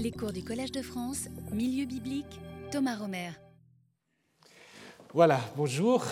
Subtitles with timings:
[0.00, 2.38] Les cours du Collège de France, Milieu biblique,
[2.70, 3.30] Thomas Romer.
[5.12, 6.04] Voilà, bonjour.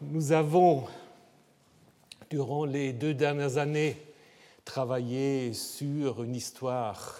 [0.00, 0.84] Nous avons,
[2.30, 3.96] durant les deux dernières années,
[4.64, 7.18] travaillé sur une histoire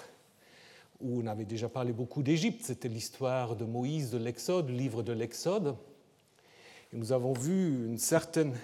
[1.01, 2.61] où on avait déjà parlé beaucoup d'Égypte.
[2.63, 5.75] C'était l'histoire de Moïse, de l'Exode, le livre de l'Exode.
[6.93, 8.55] Et nous avons vu une certaine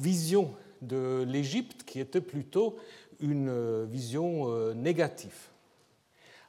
[0.00, 0.50] vision
[0.82, 2.76] de l'Égypte qui était plutôt
[3.20, 5.36] une vision euh, négative.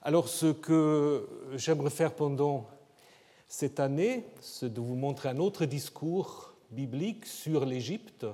[0.07, 1.27] Alors ce que
[1.57, 2.65] j'aimerais faire pendant
[3.45, 8.25] cette année, c'est de vous montrer un autre discours biblique sur l'Égypte,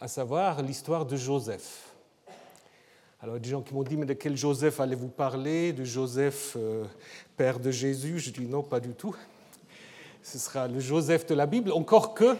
[0.00, 1.92] à savoir l'histoire de Joseph.
[3.20, 5.74] Alors, des gens qui m'ont dit, mais de quel Joseph allez-vous parler?
[5.74, 6.86] De Joseph, euh,
[7.36, 8.18] père de Jésus?
[8.18, 9.14] Je dis non, pas du tout.
[10.22, 12.34] Ce sera le Joseph de la Bible, encore que,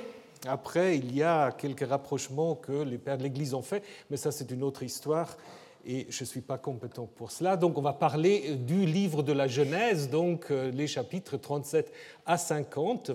[0.48, 4.32] après, il y a quelques rapprochements que les pères de l'Église ont fait, mais ça,
[4.32, 5.36] c'est une autre histoire
[5.84, 7.56] et je ne suis pas compétent pour cela.
[7.56, 11.92] Donc on va parler du livre de la Genèse, donc euh, les chapitres 37
[12.26, 13.12] à 50.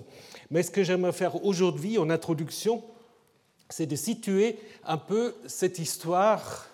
[0.50, 2.82] Mais ce que j'aimerais faire aujourd'hui en introduction,
[3.68, 6.66] c'est de situer un peu cette histoire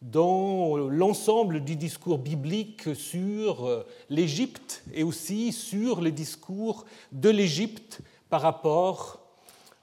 [0.00, 8.00] dans l'ensemble du discours biblique sur euh, l'Égypte et aussi sur les discours de l'Égypte
[8.30, 9.17] par rapport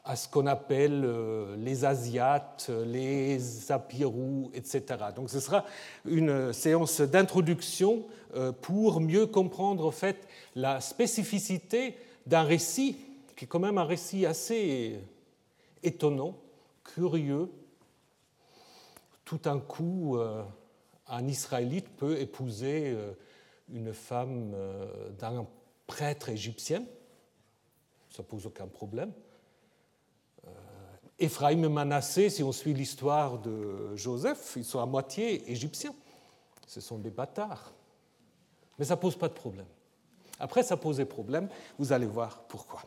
[0.06, 4.84] à ce qu'on appelle euh, les Asiates, les Apirous, etc.
[5.16, 5.66] Donc ce sera
[6.06, 11.98] une séance d'introduction euh, pour mieux comprendre en fait la spécificité
[12.28, 12.98] d'un récit
[13.36, 15.00] qui est quand même un récit assez
[15.82, 16.38] étonnant,
[16.84, 17.50] curieux.
[19.26, 20.44] Tout un coup, euh,
[21.08, 22.96] un Israélite peut épouser
[23.74, 24.56] une femme
[25.20, 25.46] d'un
[25.88, 26.84] prêtre égyptien.
[28.10, 29.12] Ça pose aucun problème.
[31.18, 35.94] Éphraïm et Manassé, si on suit l'histoire de Joseph, ils sont à moitié égyptiens.
[36.68, 37.72] Ce sont des bâtards.
[38.78, 39.66] Mais ça ne pose pas de problème.
[40.40, 41.48] Après, ça posait problème,
[41.80, 42.82] vous allez voir pourquoi.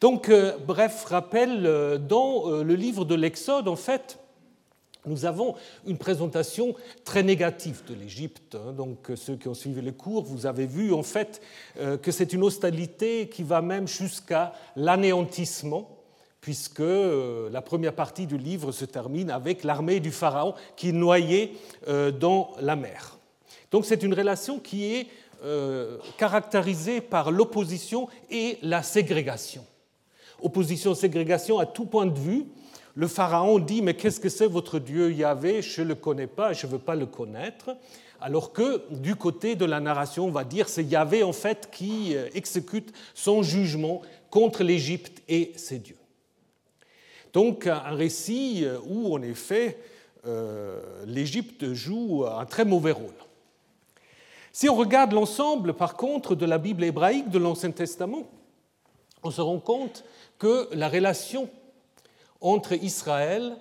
[0.00, 4.18] Donc, euh, bref, rappel, euh, dans euh, le livre de l'Exode, en fait,
[5.06, 5.56] nous avons
[5.86, 8.54] une présentation très négative de l'Égypte.
[8.54, 8.72] Hein.
[8.72, 11.40] Donc, ceux qui ont suivi les cours, vous avez vu en fait
[12.02, 15.99] que c'est une hostalité qui va même jusqu'à l'anéantissement
[16.40, 20.92] puisque euh, la première partie du livre se termine avec l'armée du Pharaon qui est
[20.92, 21.56] noyée
[21.88, 23.18] euh, dans la mer.
[23.70, 25.06] Donc c'est une relation qui est
[25.44, 29.64] euh, caractérisée par l'opposition et la ségrégation.
[30.42, 32.46] Opposition-ségrégation à tout point de vue.
[32.94, 35.62] Le Pharaon dit, mais qu'est-ce que c'est votre Dieu Yahvé?
[35.62, 37.76] Je ne le connais pas, je ne veux pas le connaître.
[38.20, 42.14] Alors que du côté de la narration, on va dire, c'est Yahvé en fait qui
[42.34, 45.99] exécute son jugement contre l'Égypte et ses dieux.
[47.32, 49.78] Donc un récit où, en effet,
[50.26, 53.14] euh, l'Égypte joue un très mauvais rôle.
[54.52, 58.28] Si on regarde l'ensemble, par contre, de la Bible hébraïque de l'Ancien Testament,
[59.22, 60.04] on se rend compte
[60.38, 61.48] que la relation
[62.40, 63.56] entre Israël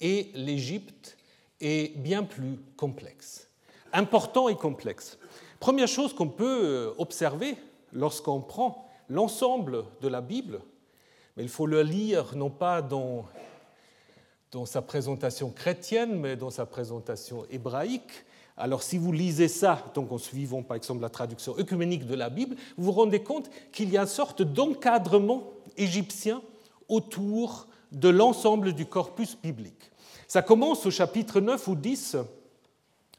[0.00, 1.16] et l'Égypte
[1.60, 3.48] est bien plus complexe,
[3.92, 5.18] important et complexe.
[5.60, 7.56] Première chose qu'on peut observer
[7.92, 10.60] lorsqu'on prend l'ensemble de la Bible,
[11.36, 13.26] mais il faut le lire non pas dans,
[14.66, 18.24] sa présentation chrétienne, mais dans sa présentation hébraïque.
[18.56, 22.30] Alors si vous lisez ça, donc en suivant par exemple la traduction œcuménique de la
[22.30, 26.40] Bible, vous vous rendez compte qu'il y a une sorte d'encadrement égyptien
[26.88, 29.90] autour de l'ensemble du corpus biblique.
[30.28, 32.16] Ça commence au chapitre 9 ou 10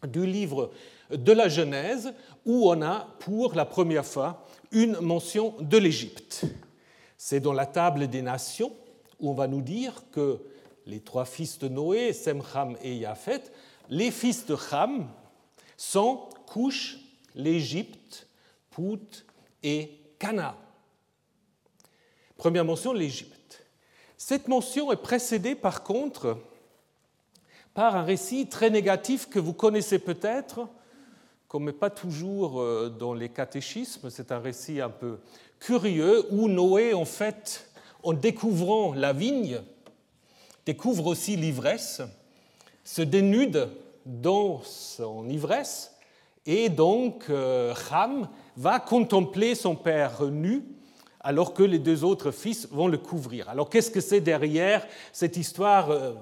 [0.07, 0.71] du livre
[1.11, 2.13] de la Genèse,
[2.45, 6.45] où on a pour la première fois une mention de l'Égypte.
[7.17, 8.73] C'est dans la table des nations
[9.19, 10.39] où on va nous dire que
[10.85, 13.41] les trois fils de Noé, Sem, Ham et Japhet,
[13.89, 15.07] les fils de Ham
[15.77, 16.99] sont Couche,
[17.33, 18.27] l'Égypte,
[18.69, 19.25] Pout
[19.63, 20.55] et Cana.
[22.37, 23.65] Première mention, l'Égypte.
[24.17, 26.37] Cette mention est précédée par contre
[27.73, 30.69] par un récit très négatif que vous connaissez peut-être,
[31.49, 35.19] comme pas toujours euh, dans les catéchismes, c'est un récit un peu
[35.59, 37.69] curieux où Noé, en fait,
[38.03, 39.61] en découvrant la vigne,
[40.65, 42.01] découvre aussi l'ivresse,
[42.83, 43.69] se dénude
[44.05, 45.95] dans son ivresse,
[46.45, 50.63] et donc euh, Ham va contempler son père nu
[51.21, 53.49] alors que les deux autres fils vont le couvrir.
[53.49, 56.13] Alors qu'est-ce que c'est derrière cette histoire euh,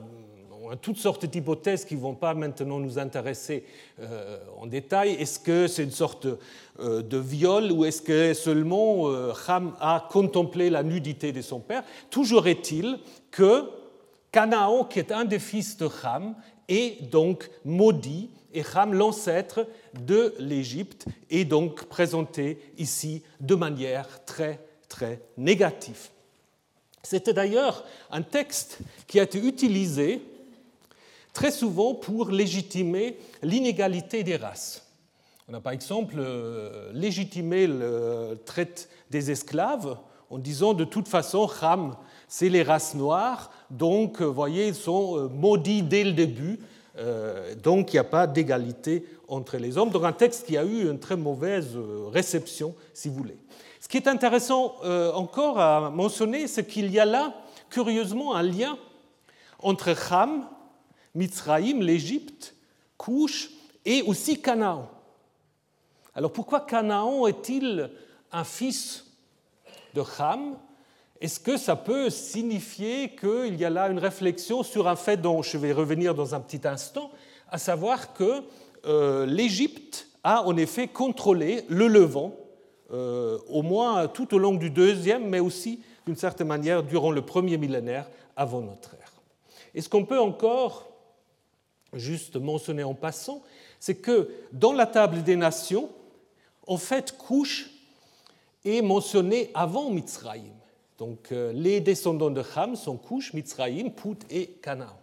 [0.81, 3.65] toutes sortes d'hypothèses qui ne vont pas maintenant nous intéresser
[4.00, 5.12] euh, en détail.
[5.13, 6.27] Est-ce que c'est une sorte
[6.80, 11.60] euh, de viol ou est-ce que seulement euh, Ham a contemplé la nudité de son
[11.60, 11.83] père?
[12.10, 13.00] Toujours est-il
[13.31, 13.69] que
[14.31, 16.36] Canaan, qui est un des fils de Ham,
[16.68, 19.68] est donc maudit et Ham, l'ancêtre
[20.00, 26.10] de l'Égypte, est donc présenté ici de manière très, très négative.
[27.01, 30.21] C'était d'ailleurs un texte qui a été utilisé
[31.33, 34.83] très souvent pour légitimer l'inégalité des races.
[35.50, 39.97] On a par exemple euh, légitimé le traite des esclaves
[40.30, 41.95] en disant de toute façon, Ham,
[42.27, 46.59] c'est les races noires, donc, vous voyez, ils sont euh, maudits dès le début,
[46.97, 49.89] euh, donc il n'y a pas d'égalité entre les hommes.
[49.89, 51.75] Donc un texte qui a eu une très mauvaise
[52.12, 53.38] réception, si vous voulez.
[53.81, 54.75] Ce qui est intéressant
[55.13, 57.33] encore à mentionner, c'est qu'il y a là,
[57.69, 58.77] curieusement, un lien
[59.59, 60.45] entre Ham
[61.15, 62.56] Mitzraïm, l'Égypte,
[62.98, 63.50] Couche
[63.86, 64.89] et aussi Canaan.
[66.15, 67.89] Alors pourquoi Canaan est-il
[68.31, 69.06] un fils
[69.94, 70.57] de Ham?
[71.19, 75.42] Est-ce que ça peut signifier qu'il y a là une réflexion sur un fait dont
[75.42, 77.12] je vais revenir dans un petit instant,
[77.50, 78.44] à savoir que
[78.86, 82.36] euh, l'Égypte a en effet contrôlé le Levant,
[82.92, 87.21] euh, au moins tout au long du deuxième, mais aussi d'une certaine manière durant le
[87.21, 89.13] premier millénaire avant notre ère.
[89.74, 90.93] Est-ce qu'on peut encore
[91.95, 93.42] juste mentionner en passant,
[93.80, 95.90] c'est que dans la table des nations,
[96.68, 97.69] en fait, Couche
[98.66, 100.54] est mentionné avant Mitzraïm.
[100.98, 104.98] Donc euh, les descendants de Ham sont Couche, Mitzraïm, Pout et Canaan.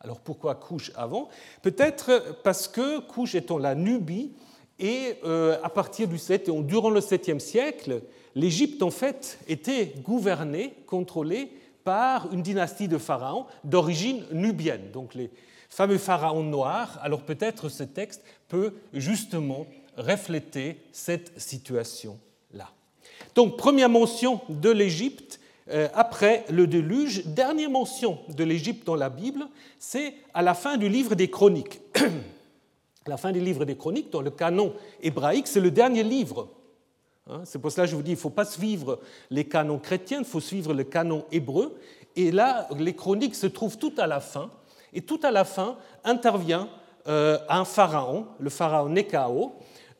[0.00, 1.28] Alors pourquoi Couche avant?
[1.62, 4.32] Peut-être parce que Couche étant la Nubie,
[4.78, 8.02] et euh, à partir du 7, durant le 7e siècle,
[8.34, 11.50] l'Égypte en fait était gouvernée, contrôlée
[11.84, 14.90] par une dynastie de pharaons d'origine nubienne.
[14.92, 15.30] Donc les
[15.74, 19.66] fameux pharaon noir, alors peut-être ce texte peut justement
[19.96, 22.70] refléter cette situation-là.
[23.34, 25.40] Donc première mention de l'Égypte
[25.70, 27.26] euh, après le déluge.
[27.26, 29.48] Dernière mention de l'Égypte dans la Bible,
[29.80, 31.80] c'est à la fin du livre des Chroniques.
[33.06, 36.50] la fin du livre des Chroniques, dans le canon hébraïque, c'est le dernier livre.
[37.28, 37.40] Hein.
[37.44, 40.20] c'est pour cela que je vous dis, il ne faut pas suivre les canons chrétiens,
[40.20, 41.76] il faut suivre le canon hébreu.
[42.14, 44.50] Et là, les chroniques se trouvent tout à la fin.
[44.94, 46.68] Et tout à la fin intervient
[47.08, 49.52] euh, un pharaon, le pharaon Nekao,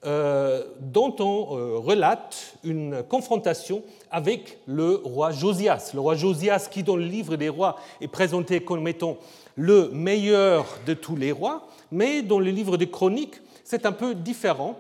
[0.06, 5.90] euh, dont on euh, relate une confrontation avec le roi Josias.
[5.94, 9.16] Le roi Josias, qui dans le livre des rois est présenté comme étant
[9.56, 14.14] le meilleur de tous les rois, mais dans le livre des chroniques, c'est un peu
[14.14, 14.78] différent,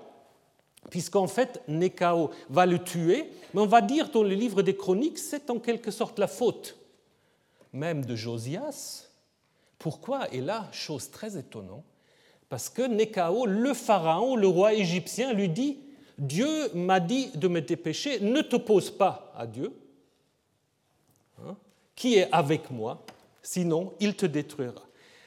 [0.90, 5.18] puisqu'en fait, Nekao va le tuer, mais on va dire dans le livre des chroniques,
[5.18, 6.76] c'est en quelque sorte la faute
[7.74, 9.03] même de Josias,
[9.78, 11.84] pourquoi Et là, chose très étonnante,
[12.48, 15.78] parce que Nekao, le pharaon, le roi égyptien, lui dit
[16.18, 19.72] Dieu m'a dit de me dépêcher, ne t'oppose pas à Dieu,
[21.44, 21.56] hein,
[21.96, 23.04] qui est avec moi,
[23.42, 24.82] sinon il te détruira.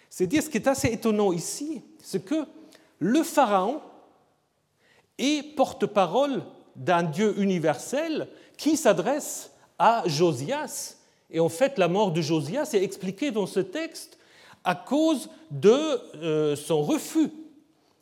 [0.10, 2.46] C'est-à-dire, ce qui est assez étonnant ici, c'est que
[3.00, 3.82] le pharaon
[5.18, 6.44] est porte-parole
[6.76, 10.98] d'un Dieu universel qui s'adresse à Josias.
[11.30, 14.18] Et en fait, la mort de Josias est expliquée dans ce texte
[14.68, 15.72] à cause de
[16.18, 17.32] euh, son refus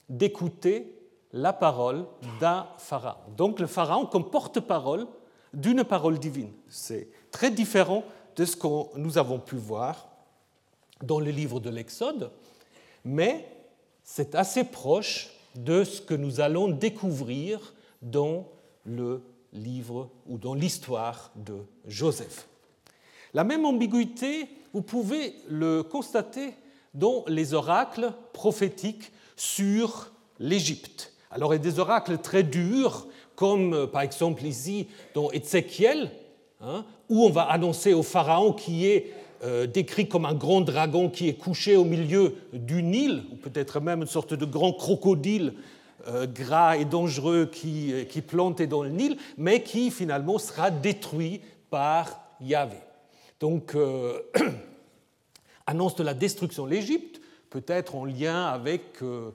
[0.10, 0.98] d'écouter
[1.32, 2.06] la parole
[2.40, 3.20] d'un pharaon.
[3.38, 5.06] Donc le pharaon comme porte-parole
[5.54, 6.52] d'une parole divine.
[6.68, 8.04] C'est très différent
[8.36, 10.08] de ce que nous avons pu voir
[11.04, 12.32] dans le livre de l'Exode,
[13.04, 13.48] mais
[14.04, 18.48] c'est assez proche de ce que nous allons découvrir dans
[18.86, 19.22] le
[19.54, 22.48] livre ou dans l'histoire de Joseph.
[23.36, 26.54] La même ambiguïté vous pouvez le constater
[26.94, 31.12] dans les oracles prophétiques sur l'Égypte.
[31.32, 36.12] Alors il y a des oracles très durs, comme euh, par exemple ici dans Ézéchiel,
[36.62, 39.12] hein, où on va annoncer au Pharaon qui est
[39.44, 43.82] euh, décrit comme un grand dragon qui est couché au milieu du Nil, ou peut-être
[43.82, 45.56] même une sorte de grand crocodile
[46.08, 51.42] euh, gras et dangereux qui, qui plantait dans le Nil, mais qui finalement sera détruit
[51.70, 52.85] par Yahvé.
[53.46, 54.24] Donc, euh,
[55.68, 57.22] annonce de la destruction de l'Égypte,
[57.52, 59.30] peut-être en lien avec euh,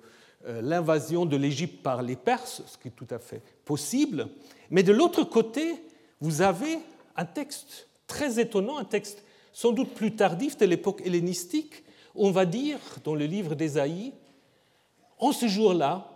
[0.49, 4.26] euh, l'invasion de l'Égypte par les Perses, ce qui est tout à fait possible.
[4.69, 5.76] Mais de l'autre côté,
[6.21, 6.81] vous avez
[7.14, 11.85] un texte très étonnant, un texte sans doute plus tardif de l'époque hellénistique,
[12.17, 14.12] on va dire dans le livre d'Ésaïe,
[15.21, 16.11] en ce jour-là,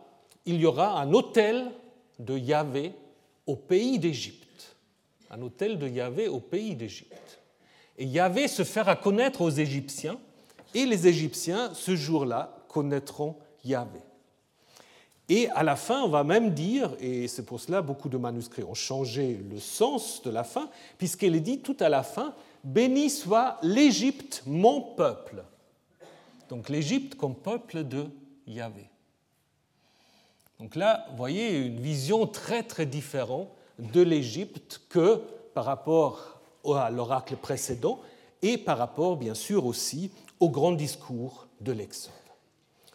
[0.46, 1.70] il y aura un hôtel
[2.18, 2.90] de Yahvé
[3.46, 4.74] au pays d'Égypte.
[5.30, 7.38] Un hôtel de Yahvé au pays d'Égypte.
[7.98, 10.18] Et Yahvé se fera connaître aux Égyptiens,
[10.74, 14.00] et les Égyptiens, ce jour-là, connaîtront Yahvé.
[15.28, 18.64] Et à la fin, on va même dire, et c'est pour cela beaucoup de manuscrits
[18.64, 23.10] ont changé le sens de la fin, puisqu'elle est dit tout à la fin, Béni
[23.10, 25.44] soit l'Égypte, mon peuple.
[26.48, 28.06] Donc l'Égypte comme peuple de
[28.46, 28.88] Yahvé.
[30.58, 33.48] Donc là, vous voyez une vision très très différente
[33.78, 35.20] de l'Égypte que
[35.54, 36.33] par rapport
[36.73, 38.00] à l'oracle précédent
[38.42, 42.12] et par rapport bien sûr aussi au grand discours de l'Exode.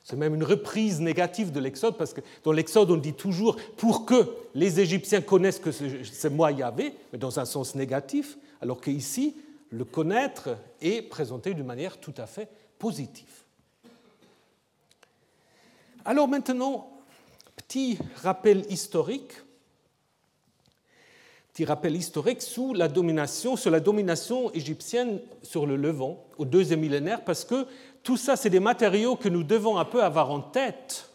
[0.04, 4.08] C'est même une reprise négative de l'Exode, parce que dans l'Exode, on dit toujours pour
[4.08, 9.36] que les Égyptiens connaissent que c'est moi Yahvé, mais dans un sens négatif, alors qu'ici,
[9.70, 12.50] le connaître est présenté d'une manière tout à fait
[12.80, 13.44] positive.
[16.06, 16.90] Alors maintenant,
[17.56, 19.34] petit rappel historique,
[21.53, 26.82] petit rappel historique sous la domination, sur la domination égyptienne sur le Levant au deuxième
[26.82, 27.65] millénaire, parce que
[28.03, 31.09] tout ça, c'est des matériaux que nous devons un peu avoir en tête.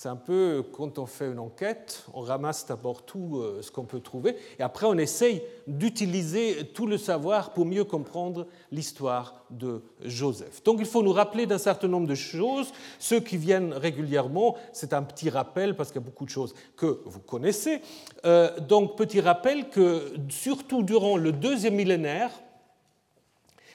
[0.00, 3.82] C'est un peu quand on fait une enquête, on ramasse d'abord tout euh, ce qu'on
[3.82, 9.82] peut trouver, et après on essaye d'utiliser tout le savoir pour mieux comprendre l'histoire de
[10.04, 10.62] Joseph.
[10.62, 12.72] Donc il faut nous rappeler d'un certain nombre de choses.
[13.00, 16.54] Ceux qui viennent régulièrement, c'est un petit rappel parce qu'il y a beaucoup de choses
[16.76, 17.80] que vous connaissez.
[18.24, 22.30] Euh, donc petit rappel que surtout durant le deuxième millénaire,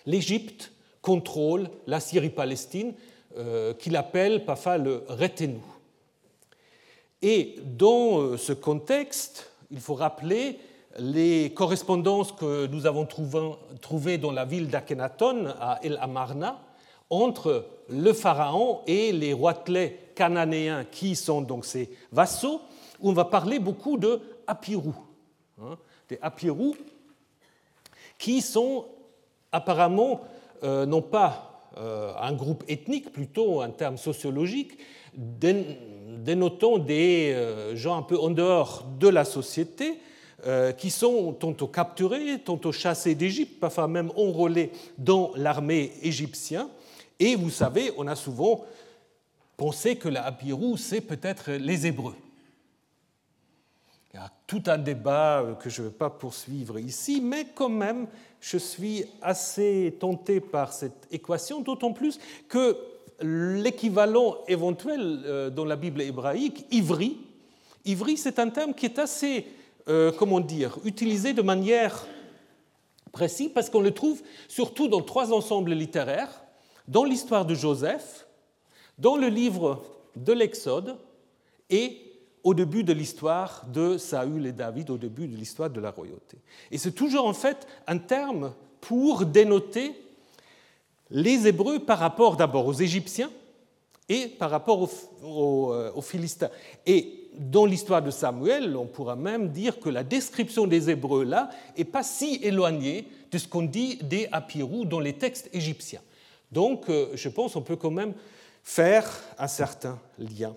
[0.05, 2.93] l'Égypte contrôle la Syrie-Palestine,
[3.35, 5.59] euh, qu'il appelle parfois le Retenou.
[7.23, 10.59] Et dans euh, ce contexte, il faut rappeler
[10.99, 13.07] les correspondances que nous avons
[13.81, 16.61] trouvées dans la ville d'Akhenaton, à El Amarna,
[17.09, 22.61] entre le pharaon et les roitelets cananéens qui sont donc ses vassaux,
[23.01, 24.93] on va parler beaucoup de Apirou,
[25.61, 25.77] hein,
[26.09, 26.75] des Apirou,
[28.17, 28.85] qui sont
[29.51, 30.21] apparemment
[30.63, 34.77] euh, non pas euh, un groupe ethnique, plutôt un terme sociologique,
[36.23, 39.99] dénotant des euh, gens un peu en dehors de la société,
[40.77, 46.67] qui sont tantôt capturés, tantôt chassés d'Égypte, parfois même enrôlés dans l'armée égyptienne.
[47.17, 48.65] Et vous savez, on a souvent
[49.55, 52.15] pensé que la Hapirou, c'est peut-être les Hébreux.
[54.13, 57.69] Il y a tout un débat que je ne vais pas poursuivre ici, mais quand
[57.69, 58.07] même,
[58.41, 62.77] je suis assez tenté par cette équation, d'autant plus que
[63.23, 67.17] l'équivalent éventuel euh, dans la Bible hébraïque, ivri,
[67.85, 69.47] ivri c'est un terme qui est assez,
[69.87, 72.05] euh, comment dire, utilisé de manière
[73.11, 76.43] précise parce qu'on le trouve surtout dans trois ensembles littéraires,
[76.87, 78.27] dans l'histoire de Joseph,
[78.97, 79.83] dans le livre
[80.15, 80.97] de l'Exode
[81.69, 81.97] et
[82.43, 86.37] au début de l'histoire de Saül et David, au début de l'histoire de la royauté.
[86.71, 89.93] Et c'est toujours en fait un terme pour dénoter
[91.13, 93.31] les Hébreux par rapport d'abord aux Égyptiens
[94.09, 94.89] et par rapport
[95.23, 96.49] aux, euh, Philistins.
[96.85, 101.49] Et dans l'histoire de Samuel, on pourra même dire que la description des Hébreux là
[101.77, 106.01] n'est pas si éloignée de ce qu'on dit des Apirou dans les textes égyptiens.
[106.51, 108.13] Donc, euh, je pense qu'on peut quand même
[108.63, 110.53] faire un certain lien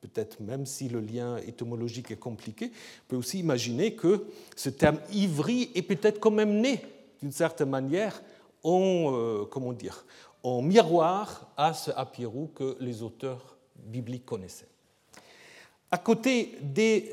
[0.00, 4.98] peut-être même si le lien étymologique est compliqué, on peut aussi imaginer que ce terme
[5.12, 6.80] ivri est peut-être quand même né
[7.20, 8.22] d'une certaine manière
[8.62, 10.04] en, euh, comment dire,
[10.42, 14.68] en miroir à ce apirou que les auteurs bibliques connaissaient.
[15.90, 17.12] À côté des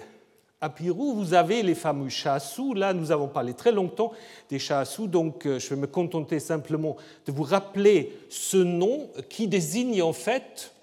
[0.62, 2.74] apirou, vous avez les fameux chassous.
[2.74, 4.12] Là, nous avons parlé très longtemps
[4.50, 9.48] des chassous, donc euh, je vais me contenter simplement de vous rappeler ce nom qui
[9.48, 10.74] désigne en fait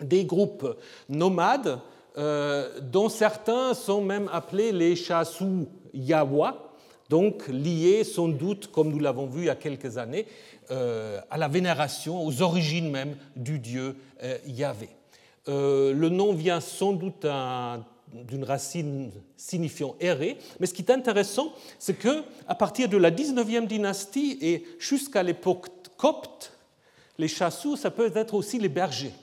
[0.00, 0.76] des groupes
[1.08, 1.80] nomades,
[2.16, 6.63] euh, dont certains sont même appelés les chassous Yawa,
[7.14, 10.26] donc liés sans doute, comme nous l'avons vu il y a quelques années,
[10.72, 13.94] euh, à la vénération, aux origines même du dieu
[14.24, 14.88] euh, Yahvé.
[15.46, 17.24] le nom vient sans doute
[18.12, 23.12] d'une racine signifiant erré, mais ce qui est intéressant, c'est que à partir de la
[23.12, 26.52] 19e dynastie et jusqu'à l'époque copte,
[27.16, 29.14] les chassous, ça peut être aussi les bergers.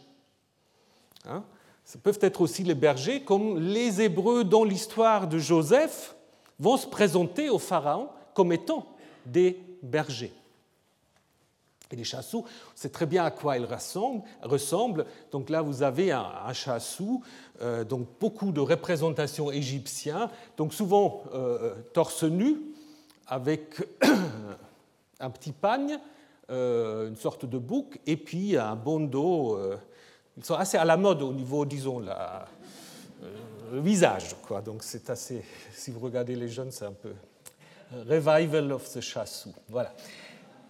[1.26, 1.44] Hein.
[1.84, 6.16] Ce peuvent être aussi les bergers, comme les Hébreux dans l'histoire de Joseph
[6.62, 8.86] vont se présenter au Pharaon comme étant
[9.26, 10.32] des bergers.
[11.92, 15.06] Et les chassous, c'est très bien à quoi ils ressemblent.
[15.32, 17.22] Donc là, vous avez un, chassou,
[17.62, 22.62] euh, donc beaucoup de représentations égyptiennes, donc souvent euh, torse nu,
[23.28, 23.76] avec
[25.20, 26.00] un petit pagne,
[26.50, 29.60] euh, une sorte de bouc, et puis un bandeau
[30.38, 32.46] ils sont assez à la mode au niveau, disons, la,
[33.72, 34.36] visage.
[34.48, 34.62] Quoi.
[34.62, 37.12] Donc c'est assez, si vous regardez les jeunes, c'est un peu
[38.08, 39.54] revival of the chassou.
[39.70, 39.94] Voilà.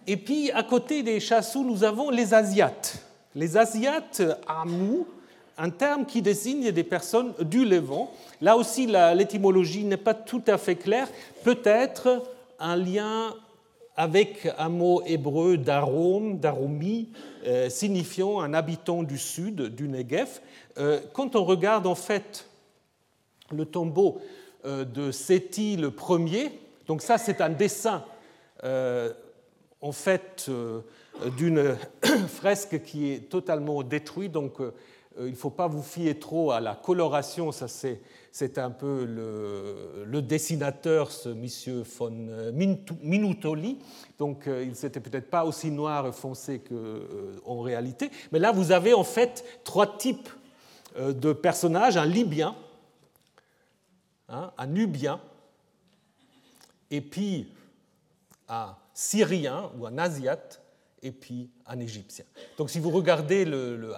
[0.06, 2.98] Et puis à côté des chassous, nous avons les Asiates.
[3.34, 5.06] Les Asiates Amou,
[5.56, 8.10] un terme qui désigne des personnes du Levant.
[8.40, 11.08] Là aussi, l'étymologie n'est pas tout à fait claire.
[11.44, 12.22] Peut-être
[12.58, 13.34] un lien
[13.96, 17.10] avec un mot hébreu d'arôme, d'aromi,
[17.46, 20.40] euh, signifiant un habitant du sud, du Negev.
[20.78, 22.46] Euh, quand on regarde en fait
[23.52, 24.20] le tombeau
[24.64, 26.52] euh, de Séti le premier,
[26.86, 28.04] donc ça c'est un dessin
[29.80, 30.48] en fait
[31.36, 31.76] d'une
[32.28, 34.58] fresque qui est totalement détruite, donc
[35.18, 38.00] il ne faut pas vous fier trop à la coloration, ça c'est
[38.32, 42.50] c'est un peu le, dessinateur, ce monsieur von euh,
[43.02, 43.78] Minutoli.
[44.18, 48.10] Donc euh, il n'était peut-être pas aussi noir foncé qu'en euh, réalité.
[48.32, 50.30] Mais là, vous avez en fait trois types
[50.98, 52.54] de personnages un Libyen,
[54.32, 55.20] hein, un Nubien,
[56.90, 57.52] et puis
[58.48, 60.62] un Syrien ou un Asiate,
[61.02, 62.24] et puis un Égyptien.
[62.56, 63.92] Donc si vous regardez le,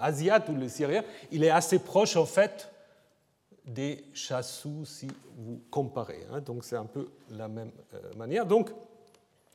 [0.48, 2.70] ou le Syrien, il est assez proche en fait
[3.66, 6.26] des chassous si vous comparez.
[6.32, 6.40] Hein.
[6.40, 8.46] Donc c'est un peu la même euh, manière.
[8.46, 8.70] Donc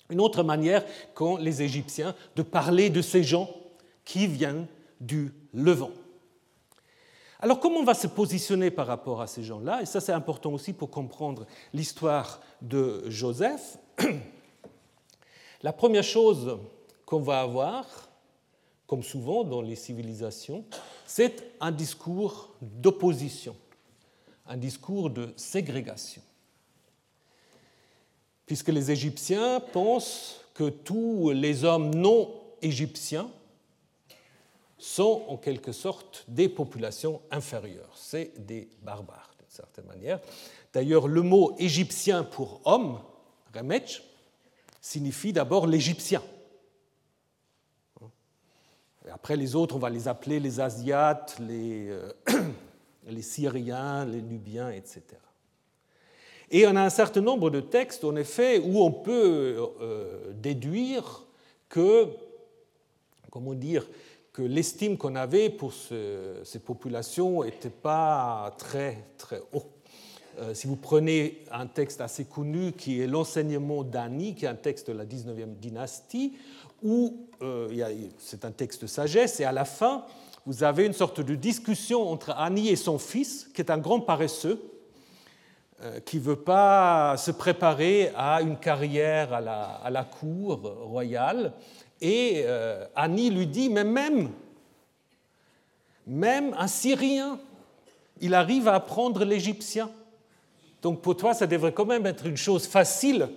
[0.09, 0.83] une autre manière
[1.13, 3.49] qu'ont les Égyptiens de parler de ces gens
[4.05, 4.67] qui viennent
[4.99, 5.91] du Levant.
[7.39, 9.81] Alors comment on va se positionner par rapport à ces gens-là?
[9.81, 13.77] Et ça c'est important aussi pour comprendre l'histoire de Joseph.
[15.61, 16.57] La première chose
[17.05, 17.85] qu'on va avoir,
[18.87, 20.65] comme souvent dans les civilisations,
[21.05, 23.55] c'est un discours d'opposition
[24.49, 26.23] un discours de ségrégation.
[28.47, 33.29] Puisque les Égyptiens pensent que tous les hommes non égyptiens
[34.79, 40.19] sont en quelque sorte des populations inférieures, c'est des barbares d'une certaine manière.
[40.73, 42.99] D'ailleurs, le mot égyptien pour homme,
[43.53, 44.01] remech,
[44.81, 46.21] signifie d'abord l'égyptien.
[49.11, 52.13] après, les autres, on va les appeler les Asiates, les, euh,
[53.21, 55.01] Syriens, les Nubiens, etc.
[56.51, 61.23] Et on a un certain nombre de textes, en effet, où on peut euh, déduire
[61.69, 62.07] que,
[63.31, 63.87] comment dire,
[64.39, 69.65] que l'estime qu'on avait pour ces populations n'était pas très, très haut.
[70.39, 74.55] Euh, si vous prenez un texte assez connu qui est l'enseignement d'Ani, qui est un
[74.55, 76.37] texte de la 19e dynastie,
[76.81, 77.67] où euh,
[78.17, 80.05] c'est un texte de sagesse, et à la fin,
[80.45, 83.99] vous avez une sorte de discussion entre Annie et son fils, qui est un grand
[83.99, 84.61] paresseux,
[85.81, 91.53] euh, qui ne veut pas se préparer à une carrière à la, cour royale.
[92.01, 94.29] Et euh, Annie lui dit, mais même,
[96.07, 97.39] même un Syrien,
[98.21, 99.89] il arrive à apprendre l'égyptien.
[100.81, 103.29] Donc pour toi, ça devrait quand même être une chose facile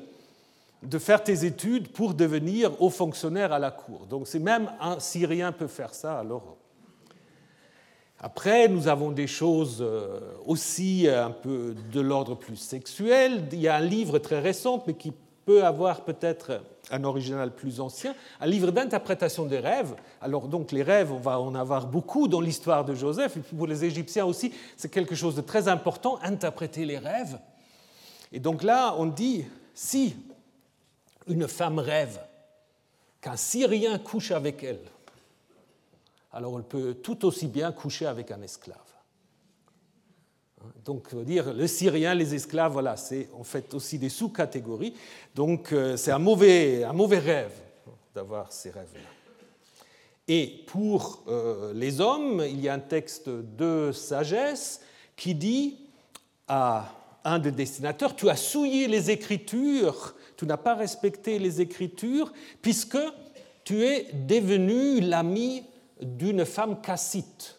[0.83, 4.07] de faire tes études pour devenir haut fonctionnaire à la cour.
[4.07, 6.57] Donc c'est même un Syrien peut faire ça, alors
[8.25, 13.42] après, nous avons des choses euh, aussi un peu de l'ordre plus sexuel.
[13.51, 15.12] Il y a un livre très récent, mais qui
[15.44, 19.95] peut avoir peut-être un original plus ancien, un livre d'interprétation des rêves.
[20.21, 23.66] Alors donc les rêves, on va en avoir beaucoup dans l'histoire de Joseph, et pour
[23.66, 27.38] les Égyptiens aussi, c'est quelque chose de très important, interpréter les rêves.
[28.33, 30.16] Et donc là, on dit, si
[31.29, 32.21] une femme rêve
[33.21, 34.81] qu'un Syrien couche avec elle,
[36.33, 38.79] alors elle peut tout aussi bien coucher avec un esclave.
[40.85, 44.94] Donc, dire le Syrien, les esclaves, voilà, c'est en fait aussi des sous-catégories.
[45.35, 47.53] Donc, euh, c'est un mauvais, un mauvais rêve
[48.14, 49.01] d'avoir ces rêves-là.
[50.29, 54.81] Et pour euh, les hommes, il y a un texte de sagesse
[55.16, 55.79] qui dit
[56.48, 56.92] à
[57.25, 62.98] un des destinateurs Tu as souillé les Écritures, tu n'as pas respecté les Écritures, puisque
[63.64, 65.64] tu es devenu l'ami
[66.01, 67.59] d'une femme cassite,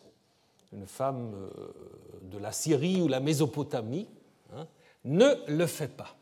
[0.74, 1.68] une femme euh,
[2.34, 4.08] de la Syrie ou la Mésopotamie,
[4.56, 4.68] hein,
[5.06, 6.16] ne le fait pas.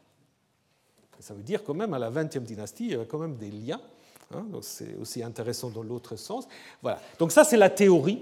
[1.19, 3.52] Ça veut dire quand même à la 20e dynastie, il y a quand même des
[3.52, 3.82] liens.
[4.34, 6.47] Hein, c'est aussi intéressant dans l'autre sens.
[6.82, 7.00] Voilà.
[7.19, 8.21] Donc ça, c'est la théorie.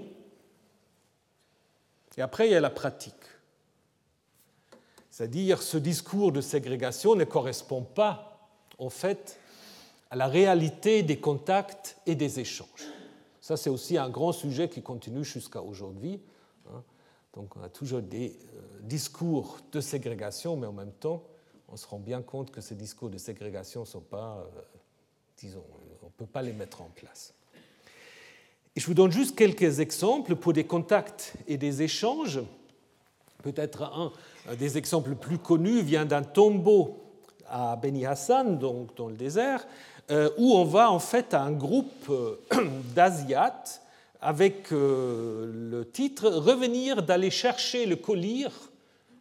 [2.16, 3.14] Et après, il y a la pratique.
[5.08, 9.38] C'est-à-dire, ce discours de ségrégation ne correspond pas, en fait,
[10.10, 12.88] à la réalité des contacts et des échanges.
[13.40, 16.20] Ça, c'est aussi un grand sujet qui continue jusqu'à aujourd'hui.
[17.34, 21.22] Donc, on a toujours des euh, discours de ségrégation, mais en même temps,
[21.68, 24.60] on se rend bien compte que ces discours de ségrégation ne sont pas, euh,
[25.38, 25.64] disons,
[26.02, 27.34] on ne peut pas les mettre en place.
[28.74, 32.40] Et je vous donne juste quelques exemples pour des contacts et des échanges.
[33.42, 34.12] Peut-être un
[34.56, 37.00] des exemples plus connus vient d'un tombeau
[37.48, 39.66] à Beni Hassan, donc dans le désert,
[40.10, 42.36] euh, où on va en fait à un groupe euh,
[42.94, 43.82] d'Asiates
[44.20, 48.46] avec euh, le titre Revenir d'aller chercher le collier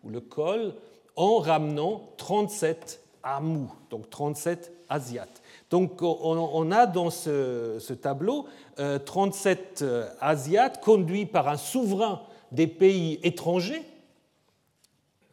[0.03, 0.73] ou le col
[1.15, 5.41] en ramenant 37 Amou, donc 37 Asiates.
[5.69, 9.85] Donc on, a dans ce, tableau 37
[10.19, 13.83] Asiates conduits par un souverain des pays étrangers,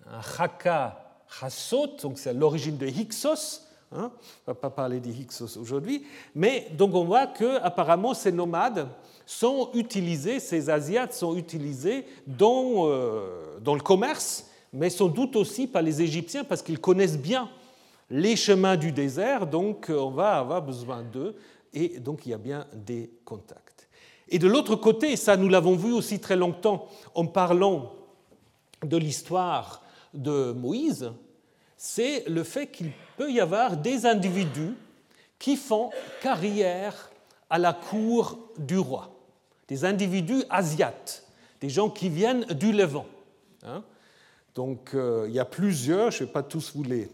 [0.07, 1.07] un Haka
[1.41, 4.11] Hassot, donc c'est l'origine de Hyksos, hein,
[4.47, 5.15] on ne va pas parler des
[5.57, 8.89] aujourd'hui, mais donc on voit que apparemment ces nomades
[9.25, 15.67] sont utilisés, ces Asiates sont utilisés dans, euh, dans le commerce, mais sans doute aussi
[15.67, 17.49] par les Égyptiens parce qu'ils connaissent bien
[18.11, 21.35] les chemins du désert, donc on va avoir besoin d'eux,
[21.75, 23.89] et donc il y a bien des contacts.
[24.29, 27.93] Et de l'autre côté, ça nous l'avons vu aussi très longtemps en parlant
[28.85, 29.83] de l'histoire
[30.15, 31.13] de Moïse,
[31.77, 34.75] c'est le fait qu'il peut y avoir des individus
[35.39, 35.91] qui font
[36.23, 37.11] carrière
[37.51, 39.11] à la cour du roi,
[39.69, 41.25] des individus asiates,
[41.61, 43.07] des gens qui viennent du Levant.
[43.65, 43.83] Hein.
[44.55, 47.09] Donc euh, il y a plusieurs, je ne vais pas tous vous les,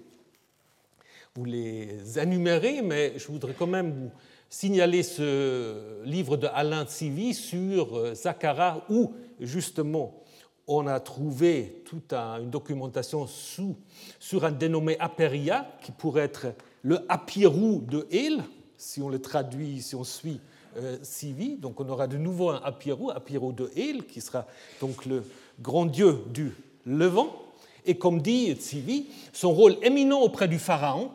[1.34, 4.10] vous les énumérer, mais je voudrais quand même vous
[4.48, 10.21] signaler ce livre de Alain Tsivi sur euh, Zacharia, où justement
[10.66, 13.76] on a trouvé toute une documentation sous,
[14.18, 18.42] sur un dénommé Aperia, qui pourrait être le Apirou de El,
[18.76, 20.40] si on le traduit, si on suit
[20.76, 21.56] euh, Sivi.
[21.56, 24.46] Donc on aura de nouveau un Apirou, Apirou de El, qui sera
[24.80, 25.24] donc le
[25.60, 26.52] grand dieu du
[26.86, 27.30] Levant.
[27.84, 31.10] Et comme dit Sivi, son rôle éminent auprès du Pharaon,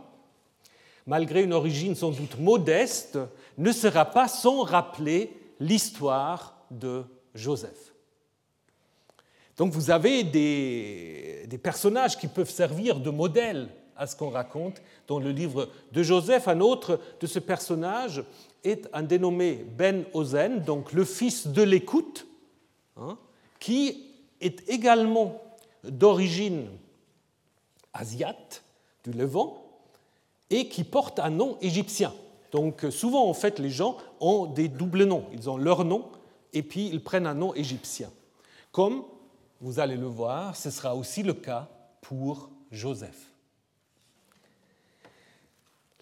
[1.06, 3.18] malgré une origine sans doute modeste,
[3.58, 7.87] ne sera pas sans rappeler l'histoire de Joseph.
[9.58, 15.20] Donc vous avez des, personnages qui peuvent servir de modèle à ce qu'on raconte dans
[15.20, 16.48] le livre de Joseph.
[16.48, 18.24] Un autre de ce personnage
[18.64, 22.28] est un dénommé Ben Ozen, donc le fils de l'écoute,
[22.96, 23.18] hein,
[23.60, 24.06] qui
[24.40, 25.42] est également
[25.84, 26.68] d'origine
[27.94, 28.64] asiate,
[29.04, 29.64] du Levant,
[30.52, 32.14] et qui porte un nom égyptien.
[32.52, 35.26] Donc souvent, en fait, les gens ont des doubles noms.
[35.34, 36.06] Ils ont leur nom
[36.54, 38.10] et puis ils prennent un nom égyptien,
[39.62, 41.68] vous allez le voir, ce sera aussi le cas
[42.02, 43.32] pour Joseph.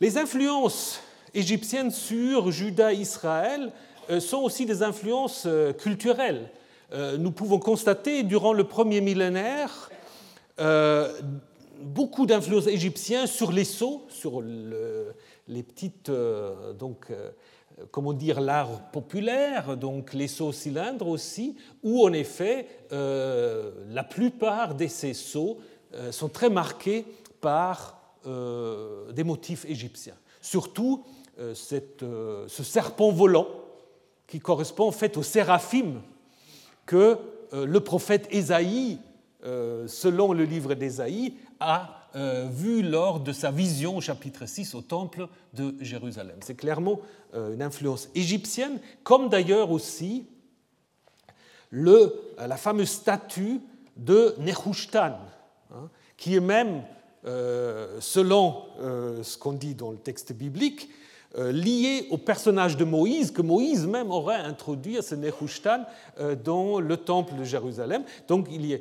[0.02, 1.00] Les influences
[1.34, 3.72] égyptiennes sur Juda Israël
[4.10, 6.50] euh, sont aussi des influences euh, culturelles.
[6.94, 9.90] Euh, nous pouvons constater durant le premier millénaire
[11.82, 16.10] beaucoup d'influences égyptiennes sur les sceaux, sur les petites
[16.80, 17.08] donc,
[17.92, 24.76] comment dire, l'art populaire, donc les sauts cylindres aussi, où en effet euh, la plupart
[24.76, 25.60] de ces sauts
[25.94, 27.06] euh, sont très marqués
[27.42, 28.02] par
[29.14, 30.16] des motifs égyptiens.
[30.42, 31.04] Surtout
[31.38, 33.48] ce serpent volant
[34.26, 36.02] qui correspond en fait au séraphim
[36.88, 37.20] que
[37.54, 38.98] le prophète Ésaïe,
[39.44, 44.82] selon le livre d'Ésaïe, a euh, vu lors de sa vision au chapitre 6 au
[44.82, 46.38] temple de Jérusalem.
[46.40, 47.02] C'est clairement
[47.34, 50.26] euh, une influence égyptienne, comme d'ailleurs aussi
[51.72, 53.60] le, la fameuse statue
[53.98, 55.18] de Nehushtan,
[55.74, 56.84] hein, qui est même,
[57.26, 58.64] euh, selon
[59.22, 60.90] ce qu'on dit dans le texte biblique,
[61.38, 65.84] lié au personnage de Moïse, que Moïse même aurait introduit à ce Nehushtan
[66.46, 68.06] dans le temple de Jérusalem.
[68.30, 68.78] Donc il y a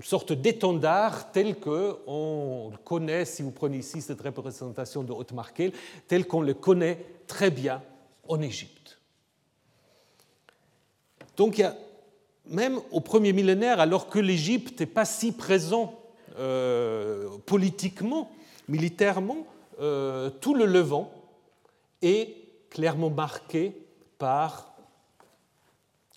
[0.00, 5.72] une sorte d'étendard tel qu'on le connaît, si vous prenez ici cette représentation de Haute-Markel,
[6.08, 7.82] tel qu'on le connaît très bien
[8.26, 8.98] en Égypte.
[11.36, 11.62] Donc
[12.46, 16.00] même au premier millénaire, alors que l'Égypte n'est pas si présent
[16.38, 18.32] euh, politiquement,
[18.68, 19.46] militairement,
[19.80, 21.12] euh, tout le Levant
[22.00, 22.36] est
[22.70, 23.76] clairement marqué
[24.16, 24.72] par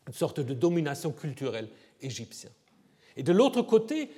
[0.08, 1.68] une sorte de domination culturelle
[2.00, 2.54] égyptienne.
[3.18, 4.10] Et de l'autre côté,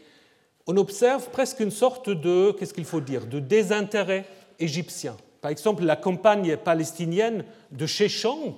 [0.67, 4.25] on observe presque une sorte de, qu'est-ce qu'il faut dire, de désintérêt
[4.59, 5.15] égyptien.
[5.41, 8.55] Par exemple, la campagne palestinienne de Sheshonq,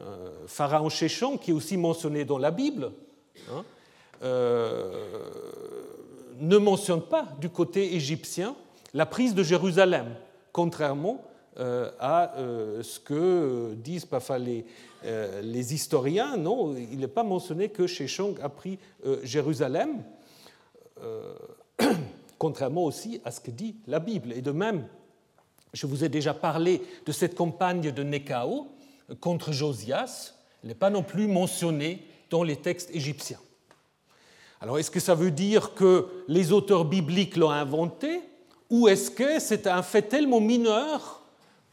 [0.00, 2.92] euh, pharaon Sheshonq, qui est aussi mentionné dans la Bible,
[3.50, 3.64] hein,
[4.22, 4.92] euh,
[6.38, 8.54] ne mentionne pas du côté égyptien
[8.92, 10.14] la prise de Jérusalem,
[10.52, 11.24] contrairement
[11.58, 12.34] à
[12.82, 14.66] ce que disent parfois les,
[15.06, 20.02] euh, les historiens, non, il n'est pas mentionné que Sheshonq a pris euh, Jérusalem,
[21.02, 21.34] euh,
[22.38, 24.32] contrairement aussi à ce que dit la Bible.
[24.32, 24.86] Et de même,
[25.72, 28.68] je vous ai déjà parlé de cette campagne de Nekao
[29.20, 33.38] contre Josias, elle n'est pas non plus mentionnée dans les textes égyptiens.
[34.60, 38.22] Alors est-ce que ça veut dire que les auteurs bibliques l'ont inventé
[38.70, 41.22] ou est-ce que c'est un fait tellement mineur